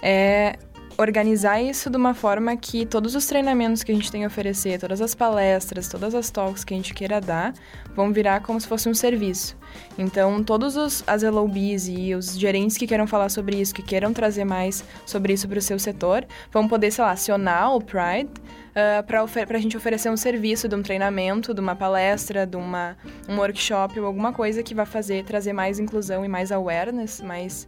é 0.02 0.58
organizar 0.98 1.62
isso 1.62 1.90
de 1.90 1.98
uma 1.98 2.14
forma 2.14 2.56
que 2.56 2.86
todos 2.86 3.16
os 3.16 3.26
treinamentos 3.26 3.84
que 3.84 3.92
a 3.92 3.96
gente 3.96 4.12
tem 4.12 4.24
a 4.24 4.28
oferecer, 4.28 4.80
todas 4.80 5.02
as 5.02 5.16
palestras, 5.16 5.88
todas 5.88 6.14
as 6.14 6.30
talks 6.30 6.64
que 6.64 6.74
a 6.74 6.78
gente 6.78 6.94
queira 6.94 7.20
dar, 7.20 7.54
vão 7.96 8.12
virar 8.12 8.42
como 8.42 8.60
se 8.60 8.68
fosse 8.68 8.88
um 8.88 8.94
serviço. 8.94 9.58
Então, 9.98 10.44
todos 10.44 10.76
os, 10.76 11.04
as 11.08 11.24
LOBs 11.24 11.88
e 11.88 12.14
os 12.14 12.38
gerentes 12.38 12.78
que 12.78 12.86
queiram 12.86 13.08
falar 13.08 13.30
sobre 13.30 13.60
isso, 13.60 13.74
que 13.74 13.82
queiram 13.82 14.14
trazer 14.14 14.46
mais 14.46 14.84
sobre 15.06 15.34
isso 15.34 15.48
para 15.48 15.60
o 15.60 15.62
seu 15.62 15.80
setor, 15.80 16.26
vão 16.52 16.68
poder, 16.68 16.92
sei 16.92 17.04
lá, 17.04 17.12
acionar 17.12 17.76
o 17.76 17.82
Pride 17.82 18.30
uh, 18.74 19.04
para 19.06 19.58
a 19.58 19.62
gente 19.62 19.76
oferecer 19.76 20.10
um 20.10 20.18
serviço 20.18 20.68
de 20.68 20.76
um 20.76 20.84
treinamento, 20.84 21.54
de 21.54 21.60
uma 21.60 21.76
palestra, 21.76 22.46
de 22.46 22.56
uma, 22.56 22.96
um 23.28 23.38
workshop 23.38 24.00
ou 24.00 24.06
alguma 24.06 24.32
coisa 24.32 24.62
que 24.62 24.76
vai 24.76 24.86
fazer, 24.86 25.24
trazer 25.24 25.54
mais 25.54 25.80
inclusão 25.80 26.24
e 26.24 26.28
mais 26.28 26.52
awareness, 26.52 27.22
mais 27.22 27.68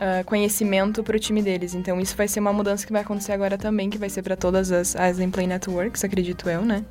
uh, 0.00 0.24
conhecimento 0.24 1.02
para 1.02 1.16
o 1.16 1.20
time 1.20 1.42
deles. 1.42 1.74
Então, 1.74 2.00
isso 2.00 2.16
vai 2.16 2.26
ser 2.26 2.40
uma 2.40 2.52
mudança 2.52 2.86
que 2.86 2.92
vai 2.92 3.02
acontecer 3.02 3.32
agora 3.32 3.58
também, 3.58 3.90
que 3.90 3.98
vai 3.98 4.08
ser 4.08 4.22
para 4.22 4.36
todas 4.36 4.72
as, 4.72 4.96
as 4.96 5.18
Play 5.30 5.46
Networks, 5.46 6.02
acredito 6.02 6.48
eu, 6.48 6.64
né? 6.64 6.84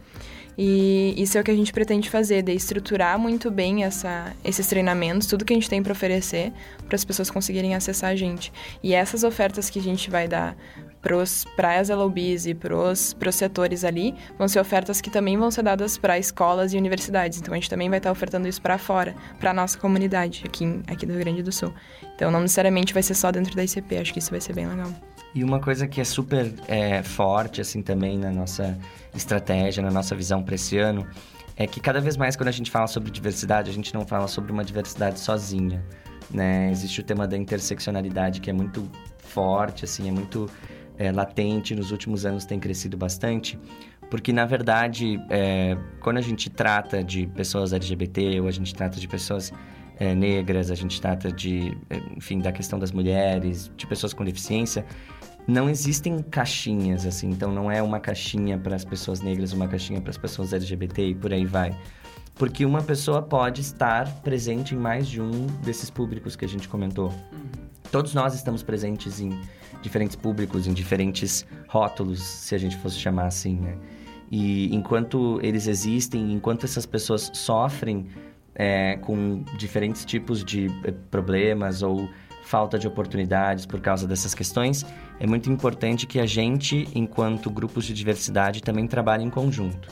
E 0.61 1.13
isso 1.17 1.37
é 1.37 1.41
o 1.41 1.43
que 1.43 1.51
a 1.51 1.55
gente 1.55 1.71
pretende 1.71 2.09
fazer, 2.09 2.41
de 2.41 2.51
estruturar 2.51 3.17
muito 3.17 3.49
bem 3.49 3.85
essa, 3.85 4.33
esses 4.43 4.67
treinamentos, 4.67 5.25
tudo 5.25 5.45
que 5.45 5.53
a 5.53 5.55
gente 5.55 5.69
tem 5.69 5.81
para 5.81 5.93
oferecer, 5.93 6.51
para 6.85 6.97
as 6.97 7.05
pessoas 7.05 7.31
conseguirem 7.31 7.75
acessar 7.75 8.09
a 8.09 8.15
gente. 8.15 8.51
E 8.83 8.93
essas 8.93 9.23
ofertas 9.23 9.69
que 9.69 9.79
a 9.79 9.81
gente 9.81 10.09
vai 10.09 10.27
dar 10.27 10.57
para 11.01 11.79
as 11.79 11.89
LOBs 11.89 12.45
e 12.45 12.53
para 12.53 12.75
os 12.75 13.15
setores 13.31 13.83
ali, 13.83 14.13
vão 14.37 14.47
ser 14.47 14.59
ofertas 14.59 14.99
que 14.99 15.09
também 15.09 15.37
vão 15.37 15.49
ser 15.49 15.63
dadas 15.63 15.97
para 15.97 16.19
escolas 16.19 16.73
e 16.73 16.77
universidades. 16.77 17.39
Então 17.39 17.53
a 17.53 17.57
gente 17.57 17.69
também 17.69 17.89
vai 17.89 17.99
estar 17.99 18.11
ofertando 18.11 18.47
isso 18.47 18.61
para 18.61 18.77
fora, 18.77 19.15
para 19.39 19.51
a 19.51 19.53
nossa 19.53 19.77
comunidade 19.77 20.43
aqui, 20.45 20.81
aqui 20.87 21.05
do 21.05 21.13
Rio 21.13 21.21
Grande 21.21 21.43
do 21.43 21.51
Sul. 21.51 21.73
Então 22.15 22.29
não 22.29 22.41
necessariamente 22.41 22.93
vai 22.93 23.03
ser 23.03 23.13
só 23.13 23.31
dentro 23.31 23.55
da 23.55 23.63
ICP, 23.63 23.97
acho 23.97 24.13
que 24.13 24.19
isso 24.19 24.31
vai 24.31 24.41
ser 24.41 24.53
bem 24.53 24.67
legal. 24.67 24.91
E 25.33 25.43
uma 25.43 25.59
coisa 25.59 25.87
que 25.87 26.01
é 26.01 26.03
super 26.03 26.51
é, 26.67 27.03
forte, 27.03 27.61
assim, 27.61 27.81
também 27.81 28.17
na 28.17 28.31
nossa 28.31 28.77
estratégia, 29.15 29.83
na 29.83 29.91
nossa 29.91 30.15
visão 30.15 30.41
para 30.41 30.55
esse 30.55 30.77
ano, 30.77 31.07
é 31.55 31.67
que 31.67 31.79
cada 31.79 32.01
vez 32.01 32.17
mais 32.17 32.35
quando 32.35 32.47
a 32.47 32.51
gente 32.51 32.71
fala 32.71 32.87
sobre 32.87 33.11
diversidade, 33.11 33.69
a 33.69 33.73
gente 33.73 33.93
não 33.93 34.07
fala 34.07 34.27
sobre 34.27 34.51
uma 34.51 34.63
diversidade 34.63 35.19
sozinha, 35.19 35.85
né? 36.31 36.71
Existe 36.71 37.01
o 37.01 37.03
tema 37.03 37.27
da 37.27 37.37
interseccionalidade 37.37 38.41
que 38.41 38.49
é 38.49 38.53
muito 38.53 38.89
forte, 39.19 39.85
assim, 39.85 40.07
é 40.07 40.11
muito 40.11 40.49
é, 40.99 41.11
latente, 41.11 41.73
nos 41.73 41.91
últimos 41.91 42.25
anos 42.25 42.45
tem 42.45 42.59
crescido 42.59 42.97
bastante, 42.97 43.57
porque 44.11 44.33
na 44.33 44.45
verdade, 44.45 45.19
é, 45.29 45.77
quando 46.01 46.17
a 46.17 46.21
gente 46.21 46.49
trata 46.49 47.01
de 47.01 47.25
pessoas 47.27 47.71
LGBT 47.71 48.41
ou 48.41 48.47
a 48.47 48.51
gente 48.51 48.75
trata 48.75 48.99
de 48.99 49.07
pessoas 49.07 49.53
é, 49.97 50.13
negras, 50.13 50.69
a 50.69 50.75
gente 50.75 50.99
trata 50.99 51.31
de, 51.31 51.77
é, 51.89 51.97
enfim, 52.17 52.39
da 52.39 52.51
questão 52.51 52.77
das 52.77 52.91
mulheres, 52.91 53.71
de 53.77 53.87
pessoas 53.87 54.13
com 54.13 54.25
deficiência, 54.25 54.85
não 55.47 55.69
existem 55.69 56.19
caixinhas, 56.19 57.05
assim. 57.05 57.29
Então, 57.29 57.51
não 57.51 57.71
é 57.71 57.81
uma 57.81 57.99
caixinha 57.99 58.57
para 58.57 58.75
as 58.75 58.85
pessoas 58.85 59.21
negras, 59.21 59.51
uma 59.51 59.67
caixinha 59.67 59.99
para 59.99 60.11
as 60.11 60.17
pessoas 60.17 60.53
LGBT 60.53 61.09
e 61.09 61.15
por 61.15 61.33
aí 61.33 61.45
vai. 61.45 61.75
Porque 62.35 62.65
uma 62.65 62.81
pessoa 62.81 63.21
pode 63.21 63.61
estar 63.61 64.21
presente 64.21 64.75
em 64.75 64.77
mais 64.77 65.07
de 65.07 65.21
um 65.21 65.47
desses 65.63 65.89
públicos 65.89 66.35
que 66.35 66.45
a 66.45 66.47
gente 66.47 66.67
comentou. 66.69 67.09
Uhum. 67.31 67.49
Todos 67.91 68.13
nós 68.13 68.35
estamos 68.35 68.61
presentes 68.61 69.19
em 69.19 69.37
diferentes 69.81 70.15
públicos, 70.15 70.67
em 70.67 70.73
diferentes 70.73 71.45
rótulos, 71.67 72.21
se 72.21 72.55
a 72.55 72.57
gente 72.57 72.77
fosse 72.77 72.97
chamar 72.97 73.27
assim, 73.27 73.55
né? 73.55 73.77
E 74.31 74.73
enquanto 74.75 75.39
eles 75.41 75.67
existem, 75.67 76.31
enquanto 76.31 76.65
essas 76.65 76.85
pessoas 76.85 77.31
sofrem 77.33 78.07
é, 78.53 78.97
com 78.97 79.43
diferentes 79.57 80.05
tipos 80.05 80.43
de 80.43 80.67
eh, 80.83 80.93
problemas 81.09 81.81
ou 81.81 82.07
falta 82.43 82.77
de 82.77 82.87
oportunidades 82.87 83.65
por 83.65 83.79
causa 83.79 84.07
dessas 84.07 84.33
questões, 84.33 84.85
é 85.19 85.25
muito 85.25 85.49
importante 85.51 86.05
que 86.05 86.19
a 86.19 86.25
gente, 86.25 86.87
enquanto 86.93 87.49
grupos 87.49 87.85
de 87.85 87.93
diversidade, 87.93 88.61
também 88.61 88.87
trabalhe 88.87 89.23
em 89.23 89.29
conjunto. 89.29 89.87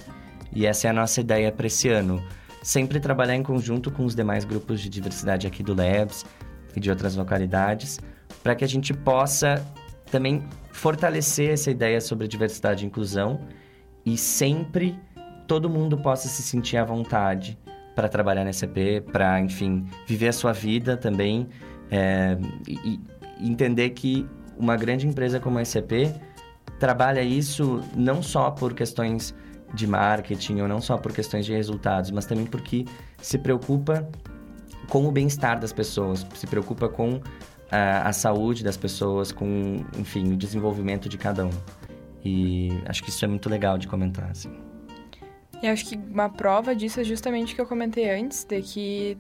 E 0.52 0.66
essa 0.66 0.88
é 0.88 0.90
a 0.90 0.94
nossa 0.94 1.22
ideia 1.22 1.52
para 1.52 1.68
esse 1.68 1.88
ano. 1.88 2.22
Sempre 2.64 3.00
trabalhar 3.00 3.36
em 3.36 3.44
conjunto 3.44 3.92
com 3.92 4.04
os 4.04 4.16
demais 4.16 4.44
grupos 4.44 4.82
de 4.82 4.90
diversidade 4.90 5.46
aqui 5.46 5.62
do 5.62 5.76
Labs 5.76 6.26
e 6.76 6.80
de 6.80 6.90
outras 6.90 7.16
localidades, 7.16 8.00
para 8.44 8.56
que 8.56 8.64
a 8.64 8.68
gente 8.68 8.94
possa 8.94 9.64
também 10.12 10.44
fortalecer 10.72 11.52
essa 11.52 11.72
ideia 11.72 12.00
sobre 12.02 12.28
diversidade 12.28 12.84
e 12.84 12.88
inclusão 12.88 13.42
e 14.06 14.18
sempre 14.18 14.98
todo 15.48 15.70
mundo 15.70 15.98
possa 15.98 16.28
se 16.28 16.42
sentir 16.42 16.78
à 16.78 16.84
vontade 16.84 17.58
para 17.96 18.08
trabalhar 18.08 18.44
na 18.44 18.52
SCP, 18.52 19.02
para, 19.12 19.40
enfim, 19.40 19.88
viver 20.06 20.28
a 20.28 20.34
sua 20.34 20.54
vida 20.54 20.96
também 20.96 21.48
é, 21.90 22.38
e, 22.68 23.00
e, 23.40 23.50
entender 23.50 23.90
que 23.92 24.28
uma 24.58 24.76
grande 24.76 25.08
empresa 25.08 25.40
como 25.40 25.58
a 25.58 25.66
SAP 25.66 25.92
trabalha 26.80 27.22
isso 27.22 27.82
não 27.96 28.22
só 28.22 28.52
por 28.52 28.74
questões 28.74 29.34
de 29.74 29.88
marketing 29.88 30.62
ou 30.62 30.68
não 30.68 30.80
só 30.80 30.98
por 30.98 31.12
questões 31.12 31.46
de 31.46 31.54
resultados, 31.54 32.12
mas 32.12 32.26
também 32.26 32.46
porque 32.46 32.86
se 33.22 33.38
preocupa 33.38 34.08
com 34.90 35.06
o 35.08 35.12
bem-estar 35.12 35.60
das 35.60 35.74
pessoas, 35.74 36.26
se 36.34 36.48
preocupa 36.48 36.88
com 36.88 37.20
a, 37.72 38.10
a, 38.10 38.14
saúde 38.14 38.64
das 38.64 38.78
pessoas, 38.78 39.32
com, 39.32 39.86
enfim, 39.98 40.34
o 40.34 40.38
desenvolvimento 40.38 41.10
de 41.10 41.18
cada 41.18 41.46
um. 41.46 41.52
E 42.24 42.70
acho 42.86 43.04
que 43.04 43.10
isso 43.10 43.24
é 43.24 43.28
muito 43.28 43.50
legal 43.50 43.78
de 43.78 43.88
comentar, 43.88 44.30
assim. 44.32 44.52
E 45.62 45.68
acho 45.68 45.86
que 45.86 45.96
uma 45.96 46.30
prova 46.30 46.76
disso 46.76 47.00
é 47.00 47.04
justamente 47.04 47.54
o 47.54 47.56
que 47.56 47.62
eu 47.62 47.66
comentei 47.66 48.10
antes, 48.10 48.44
de 48.44 48.62
que 48.62 49.18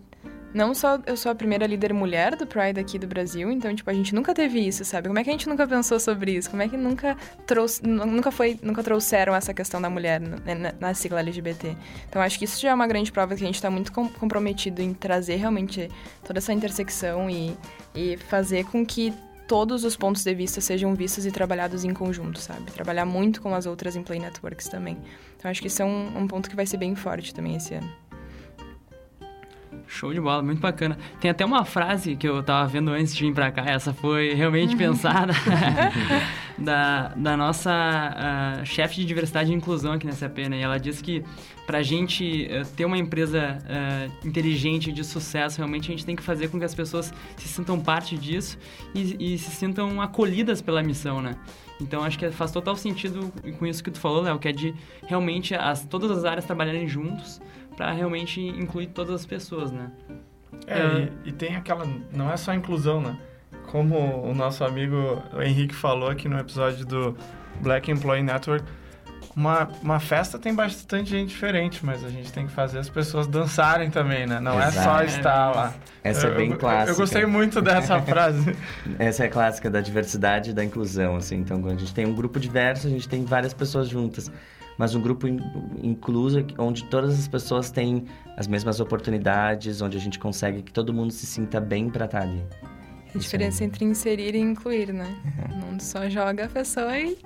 não 0.58 0.74
só 0.74 1.00
eu 1.06 1.16
sou 1.16 1.32
a 1.32 1.36
primeira 1.36 1.68
líder 1.68 1.94
mulher 1.94 2.36
do 2.36 2.48
Pride 2.48 2.80
aqui 2.80 2.98
do 2.98 3.06
Brasil, 3.06 3.52
então, 3.52 3.74
tipo, 3.76 3.88
a 3.90 3.94
gente 3.94 4.16
nunca 4.16 4.34
teve 4.34 4.60
isso, 4.60 4.84
sabe? 4.84 5.08
Como 5.08 5.20
é 5.20 5.24
que 5.24 5.30
a 5.30 5.32
gente 5.32 5.48
nunca 5.48 5.68
pensou 5.68 6.00
sobre 6.00 6.32
isso? 6.32 6.50
Como 6.50 6.64
é 6.64 6.68
que 6.68 6.76
nunca 6.76 7.16
trouxe, 7.46 7.86
nunca 7.86 8.32
foi, 8.32 8.60
nunca 8.64 8.82
trouxeram 8.82 9.36
essa 9.36 9.54
questão 9.54 9.80
da 9.80 9.88
mulher 9.88 10.20
na, 10.20 10.74
na 10.80 10.94
sigla 10.96 11.20
LGBT? 11.20 11.78
Então, 12.10 12.20
acho 12.20 12.40
que 12.40 12.46
isso 12.46 12.60
já 12.60 12.72
é 12.72 12.74
uma 12.74 12.88
grande 12.88 13.12
prova 13.12 13.36
que 13.36 13.44
a 13.44 13.46
gente 13.46 13.56
está 13.56 13.70
muito 13.70 13.92
comprometido 13.92 14.82
em 14.82 14.96
trazer 14.96 15.36
realmente 15.36 15.92
toda 16.26 16.40
essa 16.40 16.52
intersecção 16.52 17.30
e, 17.30 17.56
e 17.94 18.18
fazer 18.18 18.66
com 18.66 18.84
que 18.84 19.14
todos 19.48 19.84
os 19.84 19.96
pontos 19.96 20.24
de 20.24 20.34
vista 20.34 20.60
sejam 20.60 20.96
vistos 20.96 21.26
e 21.28 21.32
trabalhados 21.32 21.84
em 21.84 21.94
conjunto, 21.94 22.40
sabe? 22.40 22.72
Trabalhar 22.72 23.06
muito 23.06 23.42
com 23.42 23.54
as 23.54 23.68
outras 23.68 23.96
Play 24.00 24.20
Networks 24.20 24.68
também. 24.68 24.98
Então 25.38 25.52
acho 25.52 25.62
que 25.62 25.68
isso 25.68 25.84
é 25.84 25.86
um, 25.86 26.18
um 26.18 26.28
ponto 26.28 26.50
que 26.50 26.56
vai 26.56 26.66
ser 26.66 26.78
bem 26.78 26.96
forte 26.96 27.34
também 27.34 27.56
esse 27.56 27.76
ano. 27.76 28.07
Show 29.88 30.14
de 30.14 30.20
bola, 30.20 30.44
muito 30.44 30.60
bacana. 30.60 30.98
Tem 31.20 31.32
até 31.32 31.46
uma 31.46 31.64
frase 31.64 32.16
que 32.16 32.28
eu 32.28 32.44
tava 32.44 32.68
vendo 32.68 32.92
antes 32.92 33.16
de 33.16 33.26
vir 33.26 33.34
pra 33.34 33.50
cá, 33.52 33.64
essa 33.66 33.94
foi 33.94 34.34
realmente 34.34 34.74
uhum. 34.74 34.78
pensada, 34.78 35.34
da, 36.58 37.14
da 37.16 37.38
nossa 37.38 37.72
uh, 37.72 38.66
chefe 38.66 38.98
de 38.98 39.06
diversidade 39.06 39.50
e 39.50 39.56
inclusão 39.56 39.94
aqui 39.94 40.06
na 40.06 40.12
SAP, 40.12 40.40
né? 40.50 40.60
E 40.60 40.62
ela 40.62 40.78
disse 40.78 41.02
que 41.02 41.24
pra 41.66 41.82
gente 41.82 42.50
uh, 42.52 42.68
ter 42.76 42.84
uma 42.84 42.98
empresa 42.98 43.60
uh, 43.64 44.28
inteligente 44.28 44.92
de 44.92 45.04
sucesso, 45.06 45.58
realmente 45.58 45.88
a 45.88 45.92
gente 45.92 46.06
tem 46.06 46.16
que 46.16 46.24
fazer 46.24 46.50
com 46.50 46.60
que 46.60 46.66
as 46.66 46.76
pessoas 46.76 47.14
se 47.38 47.48
sintam 47.48 47.80
parte 47.80 48.18
disso 48.18 48.58
e, 48.94 49.34
e 49.36 49.38
se 49.38 49.52
sintam 49.52 50.02
acolhidas 50.02 50.62
pela 50.62 50.84
missão, 50.84 51.22
né? 51.22 51.36
Então 51.80 52.04
acho 52.04 52.18
que 52.18 52.30
faz 52.32 52.52
total 52.52 52.76
sentido 52.76 53.32
com 53.58 53.66
isso 53.66 53.84
que 53.84 53.92
tu 53.92 54.00
falou, 54.00 54.22
Léo, 54.22 54.40
que 54.40 54.48
é 54.48 54.52
de 54.52 54.74
realmente 55.06 55.56
as, 55.56 55.86
todas 55.86 56.12
as 56.12 56.26
áreas 56.26 56.44
trabalharem 56.44 56.88
juntos 56.88 57.40
para 57.78 57.92
realmente 57.92 58.42
incluir 58.42 58.88
todas 58.88 59.14
as 59.14 59.26
pessoas, 59.26 59.72
né? 59.72 59.92
É, 60.66 60.80
é... 60.80 61.10
E, 61.24 61.30
e, 61.30 61.32
tem 61.32 61.56
aquela. 61.56 61.88
Não 62.12 62.30
é 62.30 62.36
só 62.36 62.54
inclusão, 62.54 63.00
né? 63.00 63.16
Como 63.68 63.96
o 64.24 64.34
nosso 64.34 64.64
amigo 64.64 65.22
Henrique 65.40 65.76
falou 65.76 66.10
aqui 66.10 66.28
no 66.28 66.40
episódio 66.40 66.86
do 66.86 67.16
Black 67.62 67.92
Employee 67.92 68.24
Network, 68.24 68.66
uma, 69.36 69.68
uma 69.84 70.00
festa 70.00 70.40
tem 70.40 70.56
bastante 70.56 71.12
gente 71.12 71.30
diferente, 71.30 71.86
mas 71.86 72.04
a 72.04 72.10
gente 72.10 72.32
tem 72.32 72.48
que 72.48 72.52
fazer 72.52 72.80
as 72.80 72.90
pessoas 72.90 73.28
dançarem 73.28 73.92
também, 73.92 74.26
né? 74.26 74.40
Não 74.40 74.58
Exato. 74.58 74.78
é 74.78 74.82
só 74.82 75.04
estar 75.04 75.52
lá. 75.56 75.74
Essa 76.04 76.28
é 76.28 76.32
bem 76.32 76.52
eu, 76.52 76.58
clássica. 76.58 76.90
Eu, 76.90 76.94
eu 76.94 76.98
gostei 76.98 77.26
muito 77.26 77.62
dessa 77.62 78.02
frase. 78.02 78.56
Essa 78.98 79.26
é 79.26 79.28
clássica 79.28 79.70
da 79.70 79.82
diversidade 79.82 80.50
e 80.50 80.54
da 80.54 80.64
inclusão, 80.64 81.18
assim. 81.18 81.36
Então, 81.36 81.62
quando 81.62 81.76
a 81.76 81.80
gente 81.80 81.94
tem 81.94 82.08
um 82.08 82.16
grupo 82.16 82.40
diverso, 82.40 82.88
a 82.88 82.90
gente 82.90 83.08
tem 83.08 83.24
várias 83.26 83.54
pessoas 83.54 83.88
juntas 83.88 84.32
mas 84.78 84.96
um 84.96 85.02
grupo 85.02 85.28
incluso 85.82 86.46
onde 86.58 86.84
todas 86.86 87.18
as 87.18 87.28
pessoas 87.28 87.72
têm 87.72 88.06
as 88.38 88.48
mesmas 88.48 88.80
oportunidades, 88.80 89.82
onde 89.82 89.98
a 89.98 90.00
gente 90.00 90.20
consegue 90.20 90.62
que 90.62 90.72
todo 90.72 90.94
mundo 90.94 91.12
se 91.12 91.26
sinta 91.26 91.60
bem 91.60 91.90
para 91.90 92.06
estar 92.06 92.20
tá 92.20 92.24
ali. 92.24 92.44
A 93.16 93.18
diferença 93.18 93.64
entre 93.64 93.86
inserir 93.86 94.36
e 94.36 94.40
incluir, 94.40 94.94
né? 94.94 95.08
Uhum. 95.26 95.72
Não 95.72 95.80
só 95.80 96.08
joga 96.10 96.46
a 96.46 96.50
pessoa 96.50 96.98
e 97.00 97.18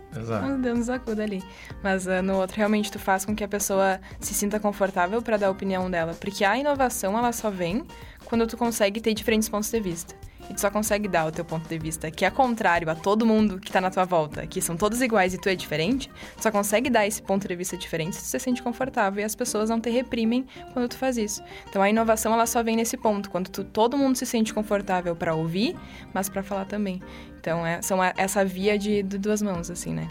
deu 0.61 0.75
nos 0.75 0.89
acuda 0.89 1.23
ali. 1.23 1.43
Mas 1.83 2.05
uh, 2.05 2.21
no 2.23 2.37
outro, 2.37 2.55
realmente, 2.55 2.91
tu 2.91 2.99
faz 2.99 3.25
com 3.25 3.35
que 3.35 3.43
a 3.43 3.47
pessoa 3.47 3.99
se 4.19 4.33
sinta 4.33 4.59
confortável 4.59 5.21
para 5.21 5.37
dar 5.37 5.47
a 5.47 5.49
opinião 5.49 5.89
dela. 5.89 6.13
Porque 6.13 6.45
a 6.45 6.57
inovação, 6.57 7.17
ela 7.17 7.31
só 7.31 7.49
vem 7.49 7.83
quando 8.25 8.47
tu 8.47 8.57
consegue 8.57 9.01
ter 9.01 9.13
diferentes 9.13 9.49
pontos 9.49 9.69
de 9.69 9.79
vista 9.79 10.15
e 10.49 10.53
tu 10.53 10.59
só 10.61 10.69
consegue 10.69 11.07
dar 11.07 11.25
o 11.25 11.31
teu 11.31 11.45
ponto 11.45 11.67
de 11.67 11.77
vista, 11.77 12.11
que 12.11 12.25
é 12.25 12.29
contrário 12.29 12.89
a 12.89 12.95
todo 12.95 13.25
mundo 13.25 13.59
que 13.59 13.71
tá 13.71 13.79
na 13.79 13.89
tua 13.89 14.03
volta, 14.03 14.45
que 14.45 14.61
são 14.61 14.75
todos 14.75 15.01
iguais 15.01 15.33
e 15.33 15.37
tu 15.37 15.47
é 15.47 15.55
diferente, 15.55 16.09
tu 16.35 16.43
só 16.43 16.51
consegue 16.51 16.89
dar 16.89 17.07
esse 17.07 17.21
ponto 17.21 17.47
de 17.47 17.55
vista 17.55 17.77
diferente 17.77 18.17
se 18.17 18.23
tu 18.23 18.27
se 18.27 18.39
sente 18.39 18.61
confortável 18.61 19.21
e 19.21 19.23
as 19.23 19.35
pessoas 19.35 19.69
não 19.69 19.79
te 19.79 19.89
reprimem 19.89 20.45
quando 20.73 20.89
tu 20.89 20.97
faz 20.97 21.17
isso. 21.17 21.41
Então 21.69 21.81
a 21.81 21.89
inovação 21.89 22.33
ela 22.33 22.45
só 22.45 22.61
vem 22.61 22.75
nesse 22.75 22.97
ponto, 22.97 23.29
quando 23.29 23.49
tu, 23.49 23.63
todo 23.63 23.97
mundo 23.97 24.15
se 24.17 24.25
sente 24.25 24.53
confortável 24.53 25.15
para 25.15 25.33
ouvir, 25.33 25.75
mas 26.13 26.27
para 26.27 26.43
falar 26.43 26.65
também. 26.65 27.01
Então 27.39 27.65
é, 27.65 27.81
são 27.81 27.99
essa 28.03 28.43
via 28.43 28.77
de, 28.77 29.03
de 29.03 29.17
duas 29.17 29.41
mãos, 29.41 29.71
assim, 29.71 29.93
né? 29.93 30.07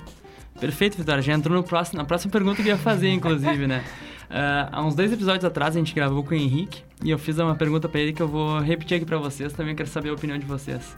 Perfeito, 0.59 0.97
Vitória. 0.97 1.23
Já 1.23 1.33
entrou 1.33 1.57
no 1.57 1.63
próximo, 1.63 1.99
na 1.99 2.05
próxima 2.05 2.31
pergunta 2.31 2.63
que 2.63 2.69
eu 2.69 2.73
ia 2.75 2.79
fazer, 2.79 3.11
inclusive, 3.11 3.67
né? 3.67 3.85
Uh, 4.31 4.69
há 4.73 4.85
uns 4.85 4.95
dois 4.95 5.13
episódios 5.13 5.45
atrás 5.45 5.77
a 5.77 5.79
gente 5.79 5.95
gravou 5.95 6.23
com 6.23 6.31
o 6.31 6.35
Henrique 6.35 6.83
e 7.03 7.11
eu 7.11 7.19
fiz 7.19 7.39
uma 7.39 7.55
pergunta 7.55 7.89
para 7.89 8.01
ele 8.01 8.13
que 8.13 8.23
eu 8.23 8.29
vou 8.29 8.59
repetir 8.61 8.97
aqui 8.97 9.07
para 9.07 9.19
vocês, 9.19 9.53
também 9.53 9.75
quero 9.75 9.89
saber 9.89 10.11
a 10.11 10.13
opinião 10.13 10.39
de 10.39 10.47
vocês. 10.47 10.97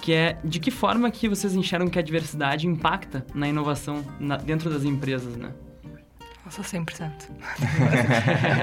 Que 0.00 0.12
é 0.12 0.36
de 0.42 0.58
que 0.58 0.70
forma 0.70 1.10
que 1.10 1.28
vocês 1.28 1.54
enxergam 1.54 1.88
que 1.88 1.98
a 1.98 2.02
diversidade 2.02 2.66
impacta 2.66 3.24
na 3.34 3.48
inovação 3.48 4.04
na, 4.18 4.36
dentro 4.36 4.68
das 4.68 4.82
empresas, 4.82 5.36
né? 5.36 5.52
Nossa, 6.44 6.62
100%. 6.62 7.12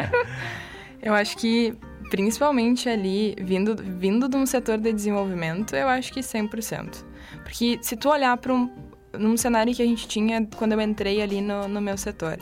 eu 1.01 1.13
acho 1.13 1.37
que 1.37 1.77
principalmente 2.09 2.89
ali, 2.89 3.35
vindo, 3.39 3.75
vindo 3.75 4.27
de 4.27 4.35
um 4.35 4.45
setor 4.45 4.77
de 4.77 4.91
desenvolvimento, 4.91 5.75
eu 5.75 5.87
acho 5.87 6.11
que 6.11 6.19
100%. 6.19 7.05
Porque 7.43 7.79
se 7.81 7.95
tu 7.95 8.09
olhar 8.09 8.35
para 8.37 8.53
um, 8.53 8.69
num 9.17 9.37
cenário 9.37 9.73
que 9.73 9.81
a 9.81 9.85
gente 9.85 10.07
tinha 10.07 10.47
quando 10.57 10.73
eu 10.73 10.81
entrei 10.81 11.21
ali 11.21 11.41
no, 11.41 11.67
no 11.67 11.81
meu 11.81 11.97
setor, 11.97 12.39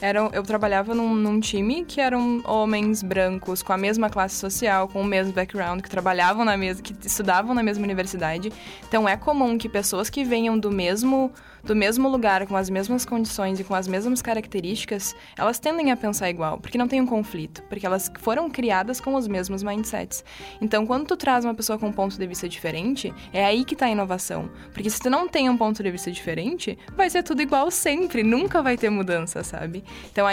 eram, 0.00 0.30
eu 0.32 0.42
trabalhava 0.42 0.94
num, 0.94 1.14
num, 1.14 1.40
time 1.40 1.84
que 1.84 2.00
eram 2.00 2.42
homens 2.46 3.02
brancos 3.02 3.62
com 3.62 3.72
a 3.72 3.76
mesma 3.76 4.08
classe 4.08 4.36
social, 4.36 4.88
com 4.88 5.02
o 5.02 5.04
mesmo 5.04 5.32
background, 5.32 5.82
que 5.82 5.90
trabalhavam 5.90 6.44
na 6.44 6.56
mesma, 6.56 6.82
que 6.82 6.94
estudavam 7.06 7.54
na 7.54 7.62
mesma 7.62 7.84
universidade. 7.84 8.50
Então 8.88 9.08
é 9.08 9.16
comum 9.16 9.58
que 9.58 9.68
pessoas 9.68 10.08
que 10.08 10.24
venham 10.24 10.58
do 10.58 10.70
mesmo 10.70 11.30
do 11.62 11.74
mesmo 11.76 12.08
lugar, 12.08 12.46
com 12.46 12.56
as 12.56 12.70
mesmas 12.70 13.04
condições 13.04 13.60
e 13.60 13.64
com 13.64 13.74
as 13.74 13.86
mesmas 13.86 14.22
características, 14.22 15.14
elas 15.36 15.58
tendem 15.58 15.90
a 15.90 15.96
pensar 15.96 16.30
igual, 16.30 16.58
porque 16.58 16.78
não 16.78 16.88
tem 16.88 17.00
um 17.00 17.06
conflito, 17.06 17.62
porque 17.64 17.86
elas 17.86 18.10
foram 18.20 18.50
criadas 18.50 19.00
com 19.00 19.14
os 19.14 19.26
mesmos 19.28 19.62
mindsets. 19.62 20.24
Então, 20.60 20.86
quando 20.86 21.06
tu 21.06 21.16
traz 21.16 21.44
uma 21.44 21.54
pessoa 21.54 21.78
com 21.78 21.88
um 21.88 21.92
ponto 21.92 22.18
de 22.18 22.26
vista 22.26 22.48
diferente, 22.48 23.12
é 23.32 23.44
aí 23.44 23.64
que 23.64 23.74
está 23.74 23.86
a 23.86 23.90
inovação. 23.90 24.50
Porque 24.72 24.90
se 24.90 25.00
tu 25.00 25.10
não 25.10 25.28
tem 25.28 25.48
um 25.48 25.56
ponto 25.56 25.82
de 25.82 25.90
vista 25.90 26.10
diferente, 26.10 26.78
vai 26.96 27.08
ser 27.10 27.22
tudo 27.22 27.42
igual 27.42 27.70
sempre, 27.70 28.22
nunca 28.22 28.62
vai 28.62 28.76
ter 28.76 28.90
mudança, 28.90 29.42
sabe? 29.42 29.84
Então, 30.10 30.26
a 30.26 30.32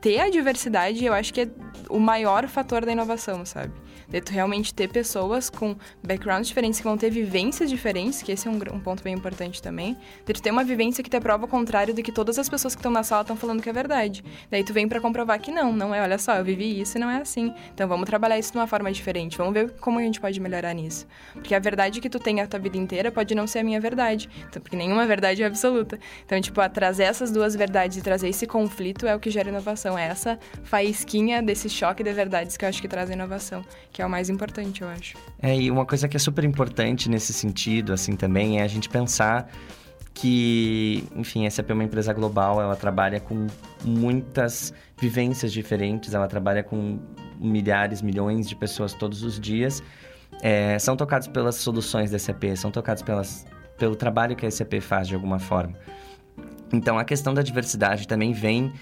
ter 0.00 0.20
a 0.20 0.30
diversidade, 0.30 1.04
eu 1.04 1.12
acho 1.12 1.34
que 1.34 1.42
é 1.42 1.48
o 1.88 1.98
maior 1.98 2.46
fator 2.46 2.84
da 2.84 2.92
inovação, 2.92 3.44
sabe? 3.44 3.72
De 4.08 4.20
tu 4.20 4.32
realmente 4.32 4.72
ter 4.72 4.88
pessoas 4.88 5.50
com 5.50 5.76
backgrounds 6.02 6.48
diferentes, 6.48 6.80
que 6.80 6.84
vão 6.84 6.96
ter 6.96 7.10
vivências 7.10 7.68
diferentes, 7.68 8.22
que 8.22 8.32
esse 8.32 8.48
é 8.48 8.50
um, 8.50 8.58
um 8.72 8.80
ponto 8.80 9.02
bem 9.02 9.14
importante 9.14 9.62
também, 9.62 9.96
de 10.24 10.32
tu 10.32 10.42
ter 10.42 10.50
uma 10.50 10.64
vivência 10.64 11.04
que 11.04 11.10
te 11.10 11.20
prova 11.20 11.44
o 11.44 11.48
contrário 11.48 11.94
do 11.94 12.02
que 12.02 12.10
todas 12.10 12.38
as 12.38 12.48
pessoas 12.48 12.74
que 12.74 12.80
estão 12.80 12.90
na 12.90 13.02
sala 13.02 13.22
estão 13.22 13.36
falando 13.36 13.62
que 13.62 13.68
é 13.68 13.72
verdade. 13.72 14.24
Daí 14.50 14.64
tu 14.64 14.72
vem 14.72 14.88
para 14.88 15.00
comprovar 15.00 15.38
que 15.40 15.50
não, 15.50 15.72
não 15.72 15.94
é, 15.94 16.00
olha 16.00 16.18
só, 16.18 16.36
eu 16.36 16.44
vivi 16.44 16.80
isso 16.80 16.96
e 16.96 17.00
não 17.00 17.10
é 17.10 17.20
assim. 17.20 17.52
Então 17.74 17.86
vamos 17.86 18.06
trabalhar 18.06 18.38
isso 18.38 18.52
de 18.52 18.58
uma 18.58 18.66
forma 18.66 18.90
diferente, 18.90 19.36
vamos 19.36 19.52
ver 19.52 19.70
como 19.72 19.98
a 19.98 20.02
gente 20.02 20.20
pode 20.20 20.40
melhorar 20.40 20.74
nisso. 20.74 21.06
Porque 21.34 21.54
a 21.54 21.58
verdade 21.58 22.00
que 22.00 22.08
tu 22.08 22.18
tem 22.18 22.40
a 22.40 22.46
tua 22.46 22.58
vida 22.58 22.76
inteira 22.76 23.12
pode 23.12 23.34
não 23.34 23.46
ser 23.46 23.60
a 23.60 23.64
minha 23.64 23.80
verdade, 23.80 24.28
então, 24.48 24.62
porque 24.62 24.76
nenhuma 24.76 25.06
verdade 25.06 25.42
é 25.42 25.46
absoluta. 25.46 25.98
Então, 26.24 26.40
tipo, 26.40 26.66
trazer 26.70 27.04
essas 27.04 27.30
duas 27.30 27.54
verdades 27.54 27.96
e 27.96 28.02
trazer 28.02 28.28
esse 28.28 28.46
conflito 28.46 29.06
é 29.06 29.14
o 29.14 29.20
que 29.20 29.30
gera 29.30 29.48
inovação, 29.48 29.98
é 29.98 30.06
essa 30.06 30.38
faísquinha 30.64 31.42
desse 31.42 31.68
choque 31.68 32.02
de 32.02 32.12
verdades 32.12 32.56
que 32.56 32.64
eu 32.64 32.68
acho 32.68 32.80
que 32.80 32.88
traz 32.88 33.10
inovação, 33.10 33.64
que 33.98 34.02
é 34.02 34.06
o 34.06 34.08
mais 34.08 34.30
importante, 34.30 34.82
eu 34.82 34.88
acho. 34.88 35.18
É, 35.42 35.58
e 35.58 35.72
uma 35.72 35.84
coisa 35.84 36.06
que 36.06 36.16
é 36.16 36.20
super 36.20 36.44
importante 36.44 37.10
nesse 37.10 37.32
sentido, 37.32 37.92
assim, 37.92 38.14
também, 38.14 38.60
é 38.60 38.62
a 38.62 38.68
gente 38.68 38.88
pensar 38.88 39.50
que, 40.14 41.02
enfim, 41.16 41.48
a 41.48 41.50
SAP 41.50 41.70
é 41.70 41.74
uma 41.74 41.82
empresa 41.82 42.12
global, 42.12 42.62
ela 42.62 42.76
trabalha 42.76 43.18
com 43.18 43.48
muitas 43.84 44.72
vivências 45.00 45.52
diferentes, 45.52 46.14
ela 46.14 46.28
trabalha 46.28 46.62
com 46.62 47.00
milhares, 47.40 48.00
milhões 48.00 48.48
de 48.48 48.54
pessoas 48.54 48.94
todos 48.94 49.24
os 49.24 49.40
dias, 49.40 49.82
é, 50.42 50.78
são 50.78 50.96
tocados 50.96 51.26
pelas 51.26 51.56
soluções 51.56 52.12
da 52.12 52.20
SAP, 52.20 52.54
são 52.56 52.70
tocados 52.70 53.02
pelas, 53.02 53.44
pelo 53.76 53.96
trabalho 53.96 54.36
que 54.36 54.46
a 54.46 54.50
SAP 54.50 54.74
faz 54.80 55.08
de 55.08 55.16
alguma 55.16 55.40
forma. 55.40 55.74
Então, 56.72 57.00
a 57.00 57.04
questão 57.04 57.34
da 57.34 57.42
diversidade 57.42 58.06
também 58.06 58.32
vem 58.32 58.72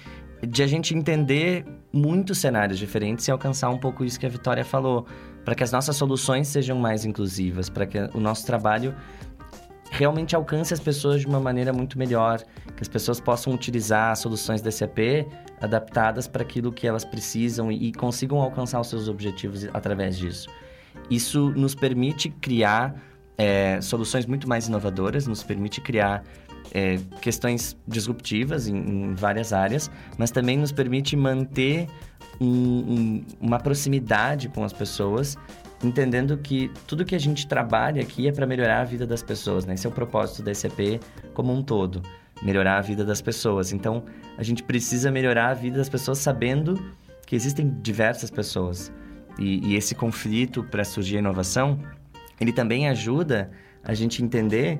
de 0.46 0.62
a 0.62 0.66
gente 0.66 0.94
entender 0.94 1.64
muitos 1.96 2.38
cenários 2.38 2.78
diferentes 2.78 3.26
e 3.26 3.30
alcançar 3.30 3.70
um 3.70 3.78
pouco 3.78 4.04
isso 4.04 4.20
que 4.20 4.26
a 4.26 4.28
Vitória 4.28 4.64
falou, 4.64 5.06
para 5.44 5.54
que 5.54 5.64
as 5.64 5.72
nossas 5.72 5.96
soluções 5.96 6.48
sejam 6.48 6.78
mais 6.78 7.04
inclusivas, 7.04 7.68
para 7.68 7.86
que 7.86 7.98
o 8.14 8.20
nosso 8.20 8.44
trabalho 8.44 8.94
realmente 9.90 10.36
alcance 10.36 10.74
as 10.74 10.80
pessoas 10.80 11.20
de 11.20 11.26
uma 11.26 11.40
maneira 11.40 11.72
muito 11.72 11.98
melhor, 11.98 12.42
que 12.76 12.82
as 12.82 12.88
pessoas 12.88 13.20
possam 13.20 13.52
utilizar 13.52 14.12
as 14.12 14.18
soluções 14.18 14.60
da 14.60 14.70
SAP 14.70 15.26
adaptadas 15.60 16.28
para 16.28 16.42
aquilo 16.42 16.72
que 16.72 16.86
elas 16.86 17.04
precisam 17.04 17.72
e, 17.72 17.88
e 17.88 17.92
consigam 17.92 18.40
alcançar 18.40 18.80
os 18.80 18.88
seus 18.88 19.08
objetivos 19.08 19.66
através 19.72 20.18
disso. 20.18 20.48
Isso 21.10 21.50
nos 21.50 21.74
permite 21.74 22.28
criar 22.28 22.94
é, 23.38 23.80
soluções 23.80 24.26
muito 24.26 24.48
mais 24.48 24.66
inovadoras, 24.66 25.26
nos 25.26 25.42
permite 25.42 25.80
criar 25.80 26.24
é, 26.76 26.98
questões 27.22 27.74
disruptivas 27.88 28.68
em, 28.68 28.76
em, 28.76 29.14
várias 29.14 29.50
áreas, 29.54 29.90
mas 30.18 30.30
também 30.30 30.58
nos 30.58 30.72
permite 30.72 31.16
manter 31.16 31.86
um, 32.38 32.46
um, 32.46 33.24
uma 33.40 33.58
proximidade 33.58 34.50
com 34.50 34.62
as 34.62 34.74
pessoas, 34.74 35.38
entendendo 35.82 36.36
que 36.36 36.70
tudo 36.86 37.02
que 37.02 37.14
a 37.14 37.18
gente 37.18 37.46
trabalha 37.46 38.02
aqui 38.02 38.28
é 38.28 38.32
para 38.32 38.46
melhorar 38.46 38.82
a 38.82 38.84
vida 38.84 39.06
das 39.06 39.22
pessoas, 39.22 39.64
né? 39.64 39.72
Esse 39.72 39.86
é 39.86 39.90
o 39.90 39.92
propósito 39.92 40.42
da 40.42 40.52
SAP 40.52 41.00
como 41.32 41.50
um 41.50 41.62
todo, 41.62 42.02
melhorar 42.42 42.76
a 42.76 42.82
vida 42.82 43.06
das 43.06 43.22
pessoas. 43.22 43.72
Então, 43.72 44.04
a 44.36 44.42
gente 44.42 44.62
precisa 44.62 45.10
melhorar 45.10 45.48
a 45.48 45.54
vida 45.54 45.78
das 45.78 45.88
pessoas 45.88 46.18
sabendo 46.18 46.78
que 47.26 47.34
existem 47.34 47.74
diversas 47.80 48.30
pessoas. 48.30 48.92
E, 49.38 49.66
e 49.66 49.76
esse 49.76 49.94
conflito 49.94 50.62
para 50.62 50.84
surgir 50.84 51.16
a 51.16 51.20
inovação, 51.20 51.78
ele 52.38 52.52
também 52.52 52.86
ajuda 52.86 53.50
a 53.82 53.94
gente 53.94 54.22
entender 54.22 54.78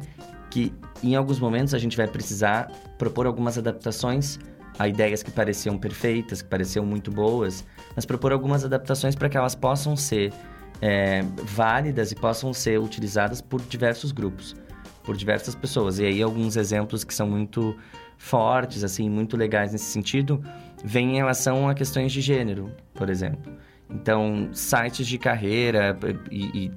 que 0.50 0.72
em 1.02 1.14
alguns 1.14 1.38
momentos 1.38 1.74
a 1.74 1.78
gente 1.78 1.96
vai 1.96 2.06
precisar 2.06 2.70
propor 2.98 3.26
algumas 3.26 3.58
adaptações 3.58 4.38
a 4.78 4.86
ideias 4.86 5.22
que 5.22 5.30
pareciam 5.30 5.78
perfeitas, 5.78 6.42
que 6.42 6.48
pareciam 6.48 6.84
muito 6.84 7.10
boas, 7.10 7.64
mas 7.94 8.04
propor 8.04 8.32
algumas 8.32 8.64
adaptações 8.64 9.14
para 9.14 9.28
que 9.28 9.36
elas 9.36 9.54
possam 9.54 9.96
ser 9.96 10.32
é, 10.80 11.22
válidas 11.44 12.12
e 12.12 12.14
possam 12.14 12.52
ser 12.52 12.78
utilizadas 12.78 13.40
por 13.40 13.60
diversos 13.62 14.12
grupos, 14.12 14.54
por 15.02 15.16
diversas 15.16 15.54
pessoas. 15.54 15.98
E 15.98 16.04
aí 16.04 16.22
alguns 16.22 16.56
exemplos 16.56 17.04
que 17.04 17.14
são 17.14 17.26
muito 17.28 17.76
fortes, 18.18 18.84
assim, 18.84 19.08
muito 19.08 19.36
legais 19.36 19.72
nesse 19.72 19.86
sentido, 19.86 20.42
vêm 20.84 21.12
em 21.12 21.16
relação 21.16 21.68
a 21.68 21.74
questões 21.74 22.12
de 22.12 22.20
gênero, 22.20 22.70
por 22.94 23.08
exemplo. 23.08 23.52
Então, 23.88 24.50
sites 24.52 25.06
de 25.06 25.16
carreira 25.16 25.96
e, 26.30 26.66
e 26.66 26.72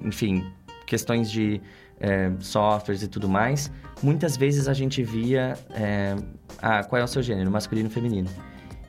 enfim, 0.00 0.44
questões 0.86 1.30
de 1.30 1.60
é, 2.00 2.32
softwares 2.40 3.02
e 3.02 3.08
tudo 3.08 3.28
mais, 3.28 3.70
muitas 4.02 4.36
vezes 4.36 4.66
a 4.66 4.72
gente 4.72 5.02
via 5.02 5.54
é, 5.70 6.16
ah, 6.60 6.82
qual 6.82 7.00
é 7.00 7.04
o 7.04 7.08
seu 7.08 7.22
gênero, 7.22 7.50
masculino 7.50 7.88
ou 7.88 7.94
feminino. 7.94 8.28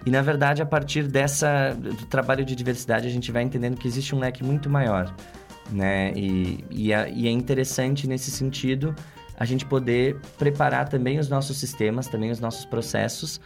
E 0.05 0.09
na 0.09 0.21
verdade, 0.21 0.61
a 0.61 0.65
partir 0.65 1.03
dessa 1.03 1.73
do 1.73 2.05
trabalho 2.07 2.43
de 2.43 2.55
diversidade, 2.55 3.05
a 3.05 3.11
gente 3.11 3.31
vai 3.31 3.43
entendendo 3.43 3.77
que 3.77 3.87
existe 3.87 4.15
um 4.15 4.19
leque 4.19 4.43
muito 4.43 4.69
maior, 4.69 5.13
né? 5.69 6.11
E, 6.15 6.65
e, 6.71 6.93
é, 6.93 7.11
e 7.11 7.27
é 7.27 7.31
interessante 7.31 8.07
nesse 8.07 8.31
sentido 8.31 8.95
a 9.37 9.45
gente 9.45 9.65
poder 9.65 10.17
preparar 10.37 10.87
também 10.87 11.19
os 11.19 11.29
nossos 11.29 11.57
sistemas, 11.57 12.07
também 12.07 12.31
os 12.31 12.39
nossos 12.39 12.65
processos. 12.65 13.39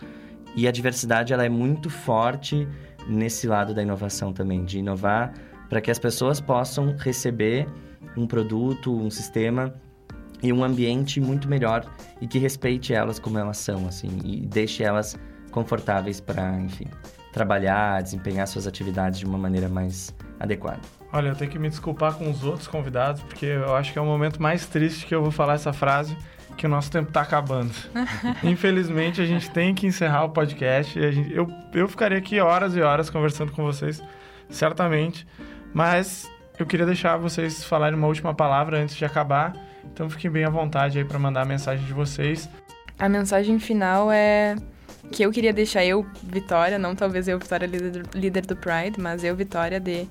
E 0.55 0.67
a 0.67 0.71
diversidade 0.71 1.33
ela 1.33 1.45
é 1.45 1.49
muito 1.49 1.89
forte 1.89 2.67
nesse 3.07 3.47
lado 3.47 3.73
da 3.73 3.81
inovação 3.81 4.31
também, 4.31 4.63
de 4.63 4.79
inovar 4.79 5.33
para 5.69 5.81
que 5.81 5.91
as 5.91 5.99
pessoas 5.99 6.39
possam 6.39 6.95
receber 6.97 7.67
um 8.15 8.27
produto, 8.27 8.95
um 8.95 9.09
sistema 9.09 9.73
e 10.41 10.51
um 10.51 10.63
ambiente 10.63 11.19
muito 11.19 11.47
melhor 11.47 11.85
e 12.21 12.27
que 12.27 12.37
respeite 12.37 12.93
elas 12.93 13.19
como 13.19 13.37
elas 13.37 13.57
são, 13.57 13.87
assim, 13.87 14.19
e 14.23 14.45
deixe 14.45 14.83
elas 14.83 15.17
confortáveis 15.51 16.19
para, 16.19 16.59
enfim, 16.59 16.85
trabalhar, 17.31 18.01
desempenhar 18.01 18.47
suas 18.47 18.67
atividades 18.67 19.19
de 19.19 19.25
uma 19.25 19.37
maneira 19.37 19.69
mais 19.69 20.13
adequada. 20.39 20.81
Olha, 21.11 21.29
eu 21.29 21.35
tenho 21.35 21.49
que 21.49 21.59
me 21.59 21.69
desculpar 21.69 22.13
com 22.15 22.29
os 22.29 22.43
outros 22.43 22.67
convidados, 22.67 23.21
porque 23.23 23.45
eu 23.45 23.75
acho 23.75 23.93
que 23.93 23.99
é 23.99 24.01
o 24.01 24.05
momento 24.05 24.41
mais 24.41 24.65
triste 24.65 25.05
que 25.05 25.15
eu 25.15 25.21
vou 25.21 25.31
falar 25.31 25.53
essa 25.53 25.71
frase, 25.71 26.15
que 26.57 26.65
o 26.65 26.69
nosso 26.69 26.91
tempo 26.91 27.09
está 27.09 27.21
acabando. 27.21 27.73
Infelizmente, 28.43 29.21
a 29.21 29.25
gente 29.25 29.49
tem 29.49 29.73
que 29.73 29.87
encerrar 29.87 30.25
o 30.25 30.29
podcast. 30.29 30.97
E 30.97 31.11
gente, 31.11 31.33
eu, 31.33 31.47
eu 31.73 31.87
ficaria 31.87 32.17
aqui 32.17 32.39
horas 32.39 32.75
e 32.75 32.81
horas 32.81 33.09
conversando 33.09 33.51
com 33.51 33.63
vocês, 33.63 34.01
certamente. 34.49 35.25
Mas 35.73 36.29
eu 36.61 36.65
queria 36.65 36.85
deixar 36.85 37.17
vocês 37.17 37.63
falarem 37.63 37.97
uma 37.97 38.07
última 38.07 38.33
palavra 38.33 38.81
antes 38.81 38.95
de 38.95 39.05
acabar. 39.05 39.53
Então 39.83 40.09
fiquem 40.09 40.29
bem 40.29 40.43
à 40.45 40.49
vontade 40.49 40.97
aí 40.97 41.05
para 41.05 41.19
mandar 41.19 41.41
a 41.41 41.45
mensagem 41.45 41.85
de 41.85 41.93
vocês. 41.93 42.49
A 42.97 43.09
mensagem 43.09 43.59
final 43.59 44.11
é 44.11 44.55
que 45.11 45.23
eu 45.23 45.31
queria 45.31 45.53
deixar 45.53 45.85
eu, 45.85 46.05
Vitória, 46.23 46.79
não 46.79 46.95
talvez 46.95 47.27
eu, 47.27 47.37
Vitória, 47.37 47.65
líder, 47.65 48.03
líder 48.13 48.45
do 48.45 48.55
Pride, 48.55 48.99
mas 48.99 49.23
eu, 49.23 49.35
Vitória, 49.35 49.79
de 49.79 50.07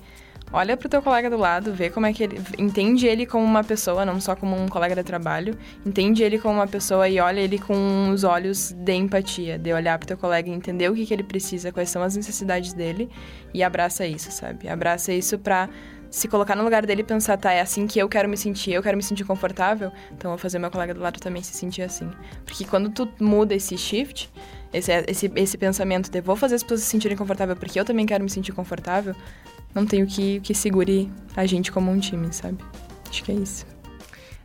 olha 0.53 0.77
pro 0.77 0.87
teu 0.87 1.01
colega 1.01 1.29
do 1.29 1.37
lado, 1.37 1.73
vê 1.73 1.89
como 1.89 2.05
é 2.05 2.13
que 2.13 2.23
ele. 2.23 2.41
Entende 2.57 3.07
ele 3.07 3.25
como 3.25 3.43
uma 3.43 3.63
pessoa, 3.63 4.05
não 4.05 4.21
só 4.21 4.35
como 4.35 4.55
um 4.55 4.67
colega 4.67 4.95
de 4.95 5.03
trabalho. 5.03 5.57
Entende 5.85 6.23
ele 6.23 6.39
como 6.39 6.55
uma 6.55 6.67
pessoa 6.67 7.09
e 7.09 7.19
olha 7.19 7.39
ele 7.39 7.59
com 7.59 8.09
os 8.09 8.23
olhos 8.23 8.71
de 8.71 8.93
empatia, 8.93 9.57
de 9.57 9.73
olhar 9.73 9.97
pro 9.97 10.07
teu 10.07 10.17
colega 10.17 10.49
e 10.49 10.53
entender 10.53 10.89
o 10.89 10.95
que, 10.95 11.05
que 11.05 11.13
ele 11.13 11.23
precisa, 11.23 11.71
quais 11.71 11.89
são 11.89 12.01
as 12.01 12.15
necessidades 12.15 12.73
dele 12.73 13.09
e 13.53 13.63
abraça 13.63 14.05
isso, 14.05 14.31
sabe? 14.31 14.69
Abraça 14.69 15.11
isso 15.11 15.37
pra 15.39 15.69
se 16.15 16.29
colocar 16.29 16.55
no 16.55 16.63
lugar 16.63 16.85
dele 16.85 17.01
e 17.01 17.03
pensar, 17.03 17.35
tá, 17.35 17.51
é 17.51 17.59
assim 17.59 17.85
que 17.85 17.99
eu 17.99 18.07
quero 18.07 18.29
me 18.29 18.37
sentir, 18.37 18.71
eu 18.71 18.81
quero 18.81 18.95
me 18.95 19.03
sentir 19.03 19.25
confortável, 19.25 19.91
então 20.13 20.31
vou 20.31 20.37
fazer 20.37 20.57
meu 20.59 20.71
colega 20.71 20.93
do 20.93 21.01
lado 21.01 21.19
também 21.19 21.43
se 21.43 21.53
sentir 21.53 21.81
assim. 21.81 22.09
Porque 22.45 22.63
quando 22.63 22.89
tu 22.89 23.09
muda 23.19 23.53
esse 23.53 23.77
shift, 23.77 24.31
esse, 24.71 24.93
esse, 25.09 25.29
esse 25.35 25.57
pensamento 25.57 26.09
de 26.09 26.21
vou 26.21 26.37
fazer 26.37 26.55
as 26.55 26.63
pessoas 26.63 26.83
se 26.83 26.87
sentirem 26.87 27.17
confortável 27.17 27.53
porque 27.57 27.77
eu 27.77 27.83
também 27.83 28.05
quero 28.05 28.23
me 28.23 28.29
sentir 28.29 28.53
confortável, 28.53 29.13
não 29.73 29.85
tem 29.85 30.03
o 30.03 30.07
que, 30.07 30.39
que 30.39 30.55
segure 30.55 31.11
a 31.35 31.45
gente 31.45 31.69
como 31.69 31.91
um 31.91 31.99
time, 31.99 32.31
sabe? 32.31 32.59
Acho 33.09 33.21
que 33.21 33.33
é 33.33 33.35
isso. 33.35 33.65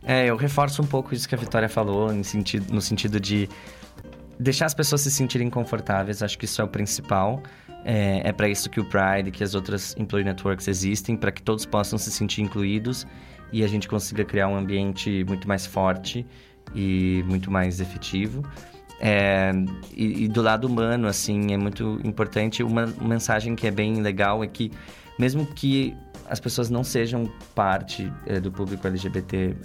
É, 0.03 0.25
eu 0.25 0.35
reforço 0.35 0.81
um 0.81 0.85
pouco 0.85 1.15
isso 1.15 1.25
que 1.25 1.35
a 1.35 1.37
Vitória 1.37 1.69
falou, 1.69 2.11
no 2.11 2.23
sentido, 2.25 2.73
no 2.73 2.81
sentido 2.81 3.17
de 3.17 3.47
deixar 4.37 4.65
as 4.65 4.73
pessoas 4.73 4.99
se 4.99 5.11
sentirem 5.11 5.49
confortáveis, 5.49 6.21
acho 6.21 6.37
que 6.37 6.43
isso 6.43 6.61
é 6.61 6.65
o 6.65 6.67
principal. 6.67 7.41
É, 7.83 8.29
é 8.29 8.31
para 8.31 8.47
isso 8.47 8.69
que 8.69 8.79
o 8.79 8.85
Pride, 8.85 9.31
que 9.31 9.43
as 9.43 9.55
outras 9.55 9.95
Employee 9.97 10.25
Networks 10.25 10.67
existem, 10.67 11.17
para 11.17 11.31
que 11.31 11.41
todos 11.41 11.65
possam 11.65 11.97
se 11.97 12.11
sentir 12.11 12.41
incluídos 12.41 13.07
e 13.51 13.63
a 13.63 13.67
gente 13.67 13.87
consiga 13.87 14.23
criar 14.23 14.47
um 14.47 14.55
ambiente 14.55 15.23
muito 15.27 15.47
mais 15.47 15.65
forte 15.65 16.25
e 16.73 17.23
muito 17.27 17.51
mais 17.51 17.81
efetivo. 17.81 18.43
É, 18.99 19.51
e, 19.93 20.25
e, 20.25 20.27
do 20.27 20.41
lado 20.41 20.65
humano, 20.65 21.07
assim, 21.07 21.53
é 21.53 21.57
muito 21.57 21.99
importante. 22.03 22.63
Uma 22.63 22.85
mensagem 23.01 23.55
que 23.55 23.65
é 23.65 23.71
bem 23.71 23.95
legal 24.01 24.43
é 24.43 24.47
que, 24.47 24.71
mesmo 25.17 25.45
que 25.45 25.95
as 26.29 26.39
pessoas 26.39 26.69
não 26.69 26.83
sejam 26.83 27.29
parte 27.53 28.11
é, 28.25 28.39
do 28.39 28.51
público 28.51 28.85
LGBT, 28.87 29.55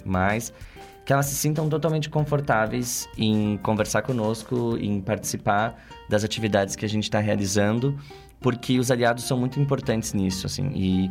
que 1.05 1.13
elas 1.13 1.27
se 1.27 1.35
sintam 1.35 1.69
totalmente 1.69 2.09
confortáveis 2.09 3.07
em 3.17 3.57
conversar 3.63 4.01
conosco, 4.01 4.77
em 4.77 4.99
participar 4.99 5.81
das 6.09 6.25
atividades 6.25 6.75
que 6.75 6.83
a 6.83 6.89
gente 6.89 7.03
está 7.03 7.19
realizando, 7.19 7.97
porque 8.41 8.77
os 8.77 8.91
aliados 8.91 9.23
são 9.23 9.37
muito 9.37 9.57
importantes 9.57 10.13
nisso, 10.13 10.45
assim. 10.45 10.69
E 10.75 11.09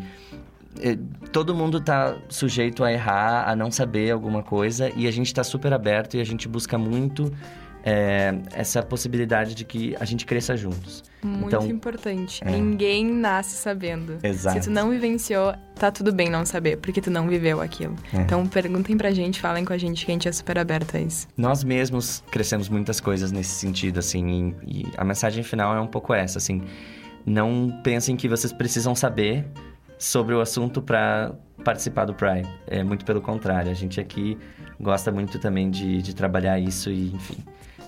é, 0.81 0.99
todo 1.33 1.55
mundo 1.55 1.79
está 1.79 2.17
sujeito 2.29 2.85
a 2.85 2.93
errar, 2.93 3.49
a 3.49 3.57
não 3.57 3.71
saber 3.71 4.11
alguma 4.11 4.43
coisa, 4.43 4.93
e 4.95 5.07
a 5.07 5.11
gente 5.11 5.29
está 5.29 5.43
super 5.43 5.73
aberto 5.73 6.19
e 6.19 6.21
a 6.21 6.25
gente 6.25 6.47
busca 6.47 6.77
muito 6.77 7.33
é, 7.89 8.35
essa 8.53 8.83
possibilidade 8.83 9.55
de 9.55 9.65
que 9.65 9.95
a 10.01 10.05
gente 10.05 10.27
cresça 10.27 10.57
juntos. 10.57 11.05
Muito 11.23 11.55
então, 11.55 11.67
importante. 11.69 12.43
É. 12.45 12.51
Ninguém 12.51 13.07
nasce 13.07 13.55
sabendo. 13.57 14.19
Exato. 14.25 14.59
Se 14.59 14.69
tu 14.69 14.73
não 14.73 14.91
vivenciou, 14.91 15.55
tá 15.77 15.93
tudo 15.93 16.13
bem 16.13 16.29
não 16.29 16.45
saber, 16.45 16.79
porque 16.79 17.01
tu 17.01 17.13
não 17.13 17.29
viveu 17.29 17.61
aquilo. 17.61 17.95
É. 18.13 18.23
Então 18.23 18.45
perguntem 18.45 18.97
pra 18.97 19.13
gente, 19.13 19.41
falem 19.41 19.65
com 19.65 19.73
a 19.73 19.79
gente, 19.79 20.05
que 20.05 20.11
a 20.11 20.15
gente 20.15 20.27
é 20.27 20.33
super 20.33 20.59
aberto 20.59 20.97
a 20.97 21.01
isso. 21.01 21.29
Nós 21.37 21.63
mesmos 21.63 22.25
crescemos 22.29 22.69
muitas 22.69 22.99
coisas 22.99 23.31
nesse 23.31 23.51
sentido, 23.51 24.01
assim, 24.01 24.53
e, 24.67 24.81
e 24.81 24.87
a 24.97 25.05
mensagem 25.05 25.45
final 25.45 25.77
é 25.77 25.81
um 25.81 25.87
pouco 25.87 26.13
essa, 26.13 26.39
assim. 26.39 26.63
Não 27.25 27.81
pensem 27.85 28.17
que 28.17 28.29
vocês 28.29 28.53
precisam 28.53 28.97
saber 28.97 29.45
sobre 29.97 30.35
o 30.35 30.41
assunto 30.41 30.83
para 30.83 31.33
participar 31.65 32.05
do 32.05 32.15
Pride. 32.15 32.49
É 32.67 32.83
muito 32.83 33.05
pelo 33.05 33.21
contrário. 33.21 33.71
A 33.71 33.75
gente 33.75 34.01
aqui 34.01 34.37
gosta 34.81 35.13
muito 35.13 35.39
também 35.39 35.71
de, 35.71 36.03
de 36.03 36.15
trabalhar 36.15 36.59
isso 36.59 36.91
e, 36.91 37.13
enfim, 37.13 37.39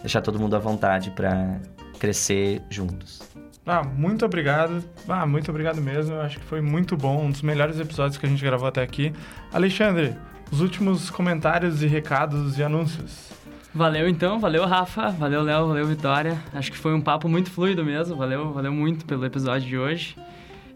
deixar 0.00 0.20
todo 0.20 0.38
mundo 0.38 0.56
à 0.56 0.58
vontade 0.58 1.10
para 1.10 1.60
crescer 1.98 2.62
juntos. 2.70 3.20
Ah, 3.66 3.82
muito 3.82 4.24
obrigado. 4.24 4.82
Ah, 5.06 5.26
muito 5.26 5.50
obrigado 5.50 5.80
mesmo. 5.80 6.14
Eu 6.14 6.22
acho 6.22 6.38
que 6.38 6.44
foi 6.44 6.60
muito 6.60 6.96
bom, 6.96 7.26
um 7.26 7.30
dos 7.30 7.42
melhores 7.42 7.78
episódios 7.78 8.16
que 8.16 8.24
a 8.24 8.28
gente 8.28 8.42
gravou 8.42 8.66
até 8.66 8.82
aqui. 8.82 9.12
Alexandre, 9.52 10.16
os 10.50 10.60
últimos 10.62 11.10
comentários 11.10 11.82
e 11.82 11.86
recados 11.86 12.58
e 12.58 12.62
anúncios. 12.62 13.28
Valeu 13.74 14.08
então, 14.08 14.40
valeu 14.40 14.64
Rafa, 14.64 15.10
valeu 15.10 15.42
Léo, 15.42 15.68
valeu 15.68 15.86
Vitória. 15.86 16.42
Acho 16.54 16.72
que 16.72 16.78
foi 16.78 16.94
um 16.94 17.00
papo 17.00 17.28
muito 17.28 17.50
fluido 17.50 17.84
mesmo. 17.84 18.16
Valeu, 18.16 18.52
valeu 18.52 18.72
muito 18.72 19.04
pelo 19.04 19.26
episódio 19.26 19.68
de 19.68 19.76
hoje. 19.76 20.16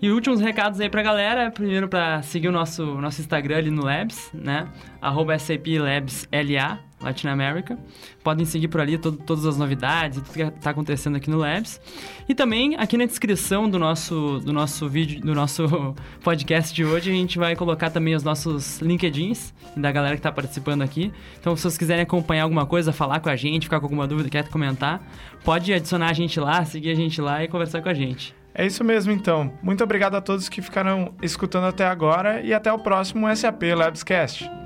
E 0.02 0.10
últimos 0.10 0.40
recados 0.40 0.80
aí 0.80 0.90
pra 0.90 1.00
galera. 1.00 1.48
Primeiro 1.52 1.86
pra 1.86 2.20
seguir 2.22 2.48
o 2.48 2.52
nosso, 2.52 2.84
nosso 3.00 3.20
Instagram 3.20 3.58
ali 3.58 3.70
no 3.70 3.84
Labs, 3.84 4.32
né? 4.34 4.66
Arroba 5.00 5.38
SAPLabsLA, 5.38 6.80
Latin 7.00 7.28
America. 7.28 7.78
Podem 8.24 8.44
seguir 8.44 8.66
por 8.66 8.80
ali 8.80 8.98
todo, 8.98 9.16
todas 9.18 9.46
as 9.46 9.56
novidades 9.56 10.20
tudo 10.20 10.32
que 10.32 10.42
está 10.42 10.70
acontecendo 10.70 11.14
aqui 11.14 11.30
no 11.30 11.38
Labs. 11.38 11.80
E 12.28 12.34
também 12.34 12.74
aqui 12.74 12.96
na 12.96 13.06
descrição 13.06 13.70
do 13.70 13.78
nosso, 13.78 14.40
do 14.40 14.52
nosso 14.52 14.88
vídeo, 14.88 15.20
do 15.20 15.36
nosso 15.36 15.94
podcast 16.20 16.74
de 16.74 16.84
hoje, 16.84 17.08
a 17.08 17.14
gente 17.14 17.38
vai 17.38 17.54
colocar 17.54 17.88
também 17.88 18.16
os 18.16 18.24
nossos 18.24 18.80
LinkedIns 18.80 19.54
da 19.76 19.92
galera 19.92 20.16
que 20.16 20.18
está 20.18 20.32
participando 20.32 20.82
aqui. 20.82 21.12
Então, 21.38 21.54
se 21.54 21.62
vocês 21.62 21.78
quiserem 21.78 22.02
acompanhar 22.02 22.42
alguma 22.42 22.66
coisa, 22.66 22.92
falar 22.92 23.20
com 23.20 23.28
a 23.28 23.36
gente, 23.36 23.66
ficar 23.66 23.78
com 23.78 23.86
alguma 23.86 24.08
dúvida, 24.08 24.28
quer 24.28 24.48
comentar, 24.48 25.00
pode 25.44 25.72
adicionar 25.72 26.10
a 26.10 26.12
gente 26.12 26.40
lá, 26.40 26.64
seguir 26.64 26.90
a 26.90 26.96
gente 26.96 27.20
lá 27.20 27.44
e 27.44 27.46
conversar 27.46 27.80
com 27.80 27.88
a 27.88 27.94
gente. 27.94 28.41
É 28.54 28.66
isso 28.66 28.84
mesmo, 28.84 29.12
então. 29.12 29.52
Muito 29.62 29.82
obrigado 29.82 30.14
a 30.14 30.20
todos 30.20 30.48
que 30.48 30.60
ficaram 30.60 31.14
escutando 31.22 31.66
até 31.66 31.86
agora 31.86 32.40
e 32.42 32.52
até 32.52 32.72
o 32.72 32.78
próximo 32.78 33.34
SAP 33.34 33.62
Labscast. 33.74 34.61